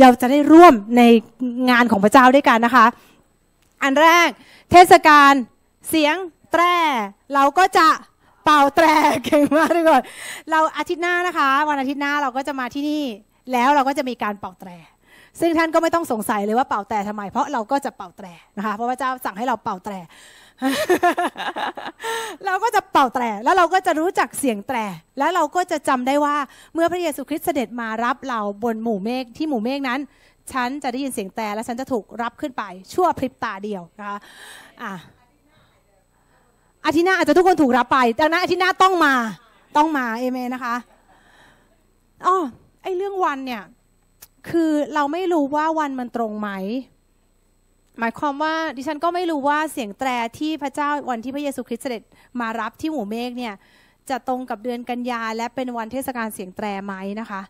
[0.00, 1.02] เราจะได้ร่วมใน
[1.70, 2.86] งานของพระเจ้าด้วยกันนะคะ
[3.82, 4.28] อันแรก
[4.70, 5.32] เทศกาล
[5.88, 6.16] เสียง
[6.52, 6.62] แตร
[7.34, 7.88] เราก็จะ
[8.50, 8.86] เป่าแตร
[9.24, 10.02] เก่งมากทุกคน
[10.50, 13.04] เราอาทิตย์หน้านะคะ วันอาทิตย์หน้าเราก็จะมาที่นี่
[13.52, 14.70] แล้วเราก็จะมีการเป่าแตร
[15.40, 18.26] ซึ่งท่านก็ไม่ต้องสงสัยเลยว่าเป่าแตรทำไม เพราะเราก็จะเป่าแตร
[18.56, 19.94] นะคะ เพราะว่าเจ้าสั่งให้เราเป่าแตร
[22.46, 24.78] เราก็จะเป่าแตรแล้วเราก็จะรู้จักเสียงแตร
[25.18, 26.36] แล้วเราก็จะจำได้ว่า
[26.74, 30.00] เมื่อพระเยซูคริสต์เสด็จมารับเราบนหมู่เมฆที่หมู่เมฆนั้น
[30.52, 34.18] ฉันจะได้ยินเสียงแตรและฉันจะถูกรับขึ้นไปชั่วพริบตาเดียวนะคะ
[34.82, 34.92] อะ
[36.88, 39.14] อาทิตย์หน้าอาจจะทุกคนถูกรับไปดังนั้นอาทิตย์หน้าต้องมา
[39.76, 40.76] ต้องมาเอเมนนะคะ
[42.26, 42.36] อ๋อ
[42.82, 43.62] ไอเรื่องวันเนี่ย
[44.50, 46.50] คือเราไม่รู้ว่าวันมันตรงไหม
[47.98, 50.08] หมายความว่าดิฉันก็ไม่รู้ว่าเสียงแตร
[50.38, 52.02] ที่พระเจ้าวันที่พระเยซูคริสต์เสด็จ
[52.40, 53.54] มารับที่หมู่เมฆเนี่ย
[54.10, 57.42] จะตรงกับเดือนกันยาและเป็นวันเทศกาลเสียงแตรไหมนะคะ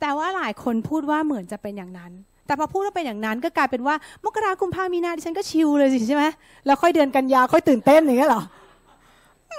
[0.00, 2.12] แต่ว่าหลายคนพูดว่าเหมือนจะเป็นอย่างนั้น
[2.46, 6.24] แต่พอพูดว่าเป็นอย่างนั้นก็กลายเป็นว่ามกราคมพามีนาดิฉันก็ชิลเลยสิใช่ไหม
[6.66, 8.42] แล้วค่อยเดือนกันยาค่อยตื่นเต้นอย่างเงี้ยหรอ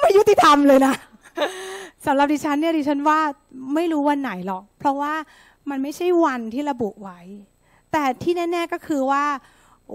[0.01, 0.95] ไม่ยุติธรรมเลยนะ
[2.05, 3.19] สำหรับดิฉันเนี่ยดิฉันว่า
[3.75, 5.13] ไม่รู้วันไหนหรอก เพราะว่า
[5.69, 7.19] มันไม่ใช่วันที่ระบุไว้
[7.91, 9.25] แต่ที่แน่ ๆก็คือว่า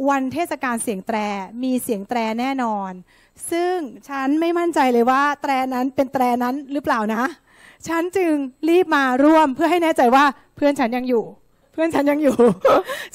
[0.09, 1.18] วันเทศกาลเสียงแตร
[1.62, 2.92] มีเสียงแตรแน่นอน
[3.51, 3.76] ซึ่ง
[4.09, 7.24] ฉันไม่มั่นใจเลยว่า แตรนั้นเป็นแตรนั้นหรือเปล่านะ
[7.88, 8.32] ฉันจึง
[8.68, 10.24] รีบมาร่วมเพื่อให้แน่ใจว่า
[10.57, 11.24] เพื่อนฉันยังอยู่
[11.75, 12.37] เพื่อนฉันยังอยู่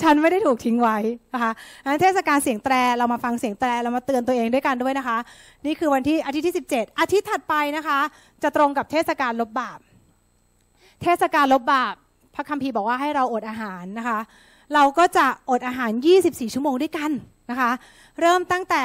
[0.02, 0.98] ฉันไม่ได้ถูกทิ้งไว้
[1.34, 1.52] นะคะ
[1.86, 5.18] งั้นเทศกาลเสียงแตรเรามาฟังเสียงแตรเรามาเตือนตัวเองด้วยกันด้วยนะคะ
[5.66, 8.00] นี่คือวันที่อาทิตย์ที่ 17 อาทิตย์ถัดไปนะคะ
[8.44, 9.80] จะตรงกับเทศกาลลบบาป
[11.04, 11.96] เทศกาลลบบาป
[12.36, 14.20] พระคัมภีร์บอกว่าให้เราอดอาหารนะคะ
[14.74, 15.92] เราก็จะอดอาหาร
[16.24, 17.12] 24 ชั่วโมงด้วยกัน
[17.52, 17.72] นะคะ
[18.20, 18.82] เริ่มตั้งแต่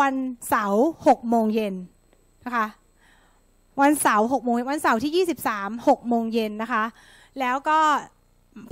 [0.00, 0.14] วัน
[0.48, 1.74] เสาร์6โมงเย็น
[2.46, 2.66] นะคะ
[3.80, 6.84] วันเสาร์6โมงวันเสาร์ที่ 23 6โมงเย็นนะคะ
[7.40, 7.78] แล้วก็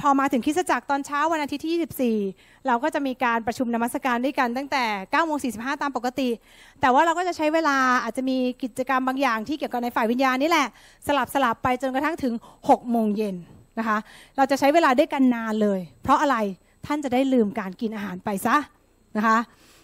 [0.00, 6.28] พอมาถึงคริสตจักรตอนเช้าวันอาทิตย์ที่ 24 เราก็จะมีการประชุมนมัสการด้วยกันตั้งแต่9โมง45 ตามปกติ
[6.80, 10.68] แต่ว่าเราก็จะใช้เวลาอาจจะมีกิจกรรมบางอย่างที่เกี่ยวกับในฝ่ายวิญญาณนี่แหละ
[11.06, 13.36] สลับสลับไปจนกระทั่งถึง 6 โมงเย็น
[13.78, 13.98] นะคะ
[14.36, 16.36] เราจะใช้เวลาด้วยกันนานเลย เพราะอะไร
[16.86, 18.56] ท่านจะได้ลืมการกินอาหารไปซะ
[19.16, 19.38] นะคะ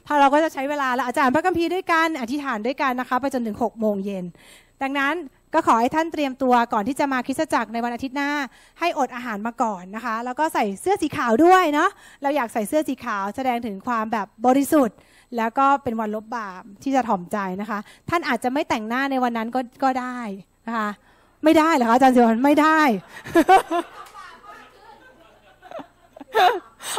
[0.06, 4.24] ถ้าเราก็จะใช้เวลาแล้วอาจารย์พระคัมภีร์ด้วยกันอธิษฐานด้วยกันนะคะ ไปจนถึง 6 โมงเย็น
[4.82, 5.14] ดังนั้น
[5.54, 8.30] ก็ขอให้ท่านเตรียมตัวก่อนที่จะมาคริสตจักรในวันอาทิตย์หน้า
[8.80, 11.90] ให้อดอาหารมาก่อนนะคะ แล้วก็ใส่เสื้อสีขาวด้วยเนาะ
[12.22, 14.96] เราอยากใส่เสื้อสีขาวแสดงถึงความแบบบริสุทธิ์
[15.36, 17.78] แล้วก็เป็นวันลบบาปที่จะถ่อมใจนะคะ
[18.10, 20.18] ท่านอาจจะไม่แต่งหน้าในวันนั้นก็ก็ได้
[20.66, 20.90] นะคะ
[21.44, 22.80] ไม่ได้เหรอคะอาจารย์สิวันไม่ได้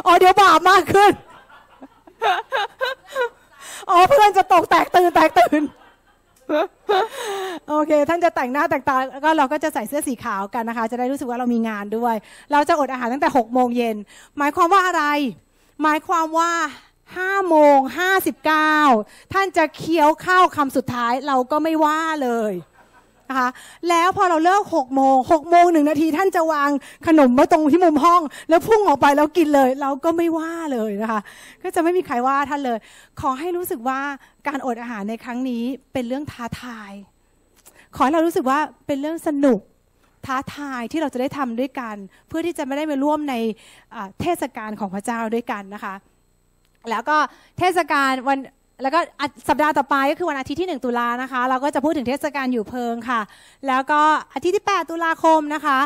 [0.06, 1.12] อ๋อเดี๋ยวบาปมากขึ้น
[3.90, 5.62] อ๋อเพื่อนจะตกแตกตื่นแตกตื่น
[7.68, 12.14] โอเค ท่านจะแต่งหน้าแต่งตาแล้วก็เราก็จะใส่เสื้อสีขาวกันนะคะ จะได้รู้สึกว่าเรามีงานด้วย
[12.52, 13.96] เราจะอดอาหารตั้งแต่6โมงเย็น
[14.38, 15.04] หมายความว่าอะไร
[15.82, 16.52] หมายความว่า
[17.02, 17.78] 5โมง
[18.56, 22.52] 59 ท่านจะเคี้ยวข้าวคำสุดท้ายเราก็ไม่ว่าเลย
[23.32, 23.50] นะคะ
[23.88, 26.70] แล้วพอเราเลิก6โมง6โมงหนึ่งนาทีท่านจะวาง
[27.06, 31.20] ขนมไว้ตรงที่มุมห้อง แล้วพุ่งออกไปแล้วกินเลย เราก็ไม่ว่าเลยนะคะ
[31.62, 32.78] ก็จะไม่มีใครว่าท่านเลย
[33.20, 34.00] ขอให้รู้สึกว่า
[34.46, 35.62] การอดอาหารในครั้งนี้
[35.92, 36.92] เป็นเรื่องท้าทาย
[37.94, 39.60] ขอให้เรารู้สึกว่าเป็นเรื่องสนุก
[40.26, 41.96] ท้าทายที่เราจะได้ทำด้วยกัน
[42.28, 43.34] เพื่อที่จะไม่ได้มาร่วมใน
[44.20, 45.94] เทศกาลของพระเจ้าด้วยกันนะคะ
[46.90, 47.16] แล้วก็
[47.58, 48.38] เทศกาลวัน
[48.82, 49.00] แล้วก็
[49.48, 53.20] สัปดาห์ต่อไปก็คือวันอาทิตย์ที่ 1 ตุลานะคะ เราก็จะพูดถึงเทศกาลอยู่เพิงค่ะ
[53.68, 54.00] แล้วก็
[54.34, 55.78] อาทิตย์ที่ 8 ตุลาคมนะคะ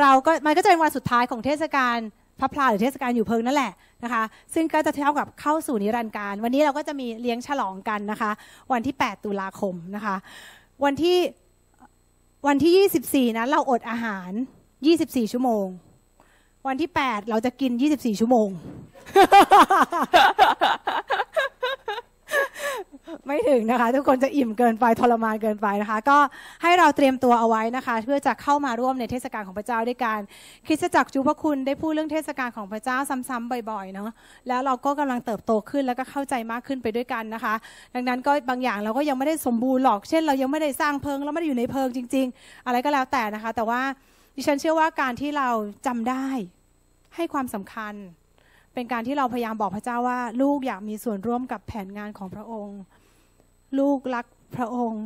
[0.00, 1.96] เราก็มันก็จะเป็นวันสุดท้ายของเทศกาล
[2.40, 3.72] พระพลาหรือเทศกาลอยู่เพิงนั่นแหละ
[4.04, 4.22] นะคะ
[4.54, 8.30] ซึ่งก็จะเท่ากับเข้าสู่นิรันดร์การ วันนี้เราก็จะมีเลี้ยงฉลองกันนะคะ
[8.72, 10.16] วันที่ 8 ตุลาคมนะคะ
[10.84, 11.18] วันที่
[12.46, 14.30] วันที่ 24 นั้นเราอดอาหาร
[14.82, 15.66] 24 ชั่วโมง
[16.66, 18.48] วันที่ 8 เราจะกิน 24 ชั่วโมง
[23.26, 26.18] ไม่ถึงนะคะ ทุกคนจะอิ่มเกินไปทรมานเกินไปนะคะ ก็
[26.62, 30.18] ให้เราเตรียมตัวเอาไว้นะคะ เพื่อจะเข้ามาร่วมในเทศกาลของพระเจ้าด้วยกัน
[30.66, 32.96] คริสตจักรจูพระคุณได้พูดเรื่องเทศกาลของพระเจ้า
[33.28, 34.10] ซ้ำๆบ่อยๆเนาะ
[34.48, 37.54] แล้วเราก็กำลังเติบโตขึ้นแล้วก็เข้าใจมากขึ้นไปด้วยกันนะคะ
[37.94, 43.82] ดังนั้นก็บางอย่างเราก็ยังไม่ได้สมบูรณ์หรอกเช่น เรายังไม่ได้สร้างเพิงเราไม่ได้อยู่ในเพิงจริง ๆ อะไรก็แล้วแต่นะคะ แต่ว่า
[44.36, 45.48] ดิฉันเชื่อว่าการที่เรา
[45.86, 46.26] จำได้
[47.16, 47.94] ให้ความสำคัญ
[48.74, 52.78] เป็นการที่เราพยายามบอกพระเจ้าว่า ลูกอยากมีส่วนร่วมกับแผนงานของพระองค์
[53.78, 55.04] ลูกรักพระองค์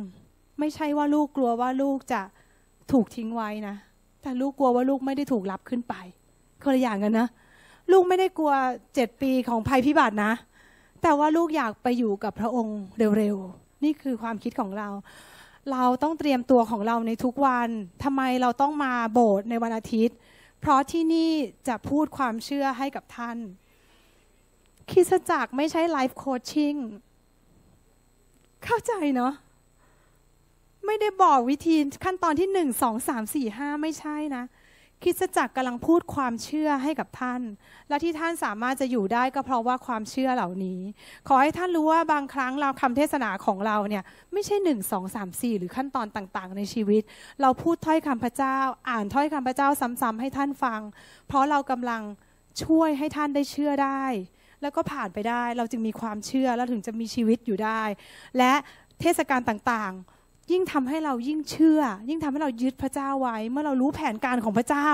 [0.59, 2.21] ไม่ใช่ว่าลูกกลัวว่าลูกจะ
[2.91, 3.75] ถูกทิ้งไว้นะ
[4.21, 5.95] แต่ลูกกลัวว่าลูกไม่ได้ถูกรับขึ้นไป
[6.63, 7.27] คนละอย่างกันนะ
[7.91, 8.53] ลูกไม่ได้กลัว
[8.95, 10.33] เจ็ดปีของภัยพิบัตินะ
[11.01, 12.77] แต่ว่าลูกอยากไปอยู่กับพระองค์
[13.17, 14.89] เร็วๆ นี่คือความคิดของเรา
[15.71, 17.69] เราต้องเตรียมตัวของเราในทุกวัน
[18.03, 20.17] ทำไมเราต้องมาโบสถ์ในวันอาทิตย์
[20.59, 21.31] เพราะที่นี่
[21.67, 23.37] จะพูดความเชื่อให้กับท่าน
[24.91, 26.75] คริสจักไม่ใช่ไลฟ์โคชชิ่ง
[28.63, 29.33] เข้าใจเนาะ
[30.85, 34.43] ไม่ได้บอกวิธีขั้นตอนที่หนึ่งสองสามสี่ห้าไม่ใช่นะ
[35.03, 37.41] คริสตจักรกำลังพูดความเชื่อให้กับท่าน
[37.89, 40.79] และที่ท่านสามารถจะอยู่ได้ก็เพราะว่าความเชื่อเหล่านี้
[41.27, 47.01] ขอให้ท่านรู้ว่าบางครั้งเราคำเทศนาของเราเนี่ยไม่ใช่หนึ่งสองสามสี่หรือขั้นตอนต่างๆ ในชีวิต
[47.41, 48.57] เราพูดถ้อยคำพระเจ้า
[48.89, 49.69] อ่านถ้อยคำพระเจ้า
[50.01, 50.81] ซ้ำๆให้ท่านฟัง
[51.27, 52.01] เพราะเรากำลัง
[52.63, 54.03] ช่วยให้ท่านได้เชื่อได้
[54.61, 57.81] แล้วก็ผ่านไปได้เราจึงมีความเชื่อแล้วถึงจะมีชีวิตอยู่ได้
[58.37, 58.53] และ
[59.01, 60.18] เทศกาลต่างๆ
[60.51, 64.87] ยิ่งทำให้เรายิ่งเชื่อ ยิ่งทำให้เรายึดพระเจ้าไว้ เมื่อเรารู้แผนการของพระเจ้า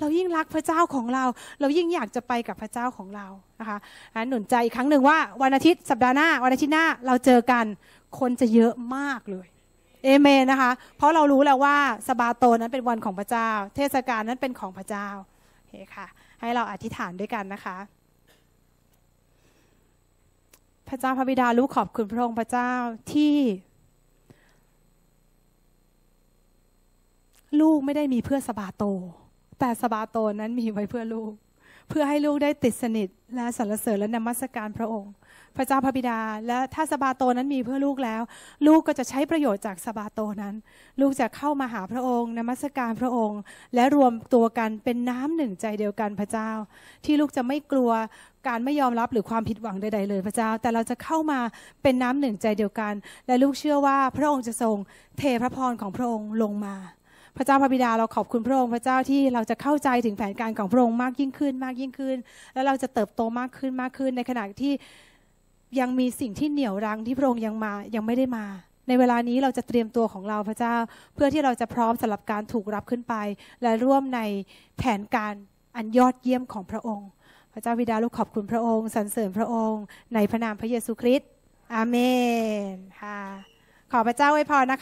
[0.00, 1.24] เรายิ่งรักพระเจ้าของเรา
[1.60, 3.26] เรายิ่งอยากจะไปกับพระเจ้าของเรา
[3.60, 3.78] นะคะ
[4.14, 7.64] อันหนุนใจอีกครั้งหนึ่งว่าวันอาทิตย์สัปดาห์หน้าวันอาทิตย์หน้าเราเจอกัน
[8.18, 9.46] คนจะเยอะมากเลย
[10.04, 15.08] เอเมนนะคะ เพราะเรารู้แล้วว่าสบาโตนั้นเป็นวันของพระเจ้า เทศกาลนั้นเป็นของพระเจ้า
[15.56, 16.06] โอเคค่ะ
[16.40, 17.76] ให้เราอธิษฐานด้วยกันนะคะ
[20.88, 22.72] พระเจ้าพระบิดาลูกขอบคุณพระองค์พระเจ้า
[23.12, 23.34] ที่
[27.60, 28.84] ลูกไม่ได้มีเพื่อสบาโต
[29.58, 31.32] แต่สบาโตนั้นมีไว้เพื่อลูก
[31.88, 35.12] เพื่อให้ลูกได้ติดสนิท และสรรเสริญและนมัสการพระองค์
[35.56, 38.22] พระเจ้าพระบิดา และถ้าสบาโตนั้นมีเพื่อลูกแล้ว
[38.66, 40.54] ลูกก็จะใช้ประโยชน์จากสบาโตนั้น
[41.00, 43.40] ลูกจะเข้ามาหาพระองค์ นมัสการพระองค์
[43.74, 46.50] และรวมตัวกันเป็นน้ำหนึ่งใจเดียวกันพระเจ้า
[47.04, 47.90] ที่ลูกจะไม่กลัว
[48.48, 51.40] การไม่ยอมรับหรือความผิดหวังใดๆเลยพระเจ้า แต่เราจะเข้ามา
[51.82, 52.92] เป็นน้ำหนึ่งใจเดียวกัน
[53.26, 54.76] และลูกเชื่อว่าพระองค์จะทรง
[55.18, 56.76] เทพระพรของพระองค์ลงมา
[57.36, 62.16] พระเจ้าพระบิดาเราขอบคุณพระองค์พระเจ้าที่เราจะเข้าใจถึงแผนการของพระองค์มากยิ่งขึ้นมากยิ่งขึ้น
[62.54, 64.72] และเราจะเติบโตมากขึ้นมากขึ้น ในขณะที่
[65.80, 68.46] ยังมีสิ่งที่เหนี่ยวรั้งที่พระองค์ยังมายังไม่ได้มา
[68.88, 70.76] ในเวลานี้เราจะเตรียมตัวของเราพระเจ้า
[71.14, 73.14] เพื่อที่เราจะพร้อมสำหรับการถูกรับขึ้นไป
[73.62, 74.20] และร่วมใน
[74.78, 75.34] แผนการ
[75.76, 77.08] อันยอดเยี่ยมของพระองค์
[77.52, 79.82] พระเจ้าบิดาลูกขอบคุณพระองค์สรรเสริญพระองค์
[80.14, 81.28] ในพระนามพระเยซูคริสต์
[81.74, 81.96] อาเม
[82.72, 83.20] นค่ะ
[83.92, 84.80] ขอพระเจ้าไว้พรนะคะ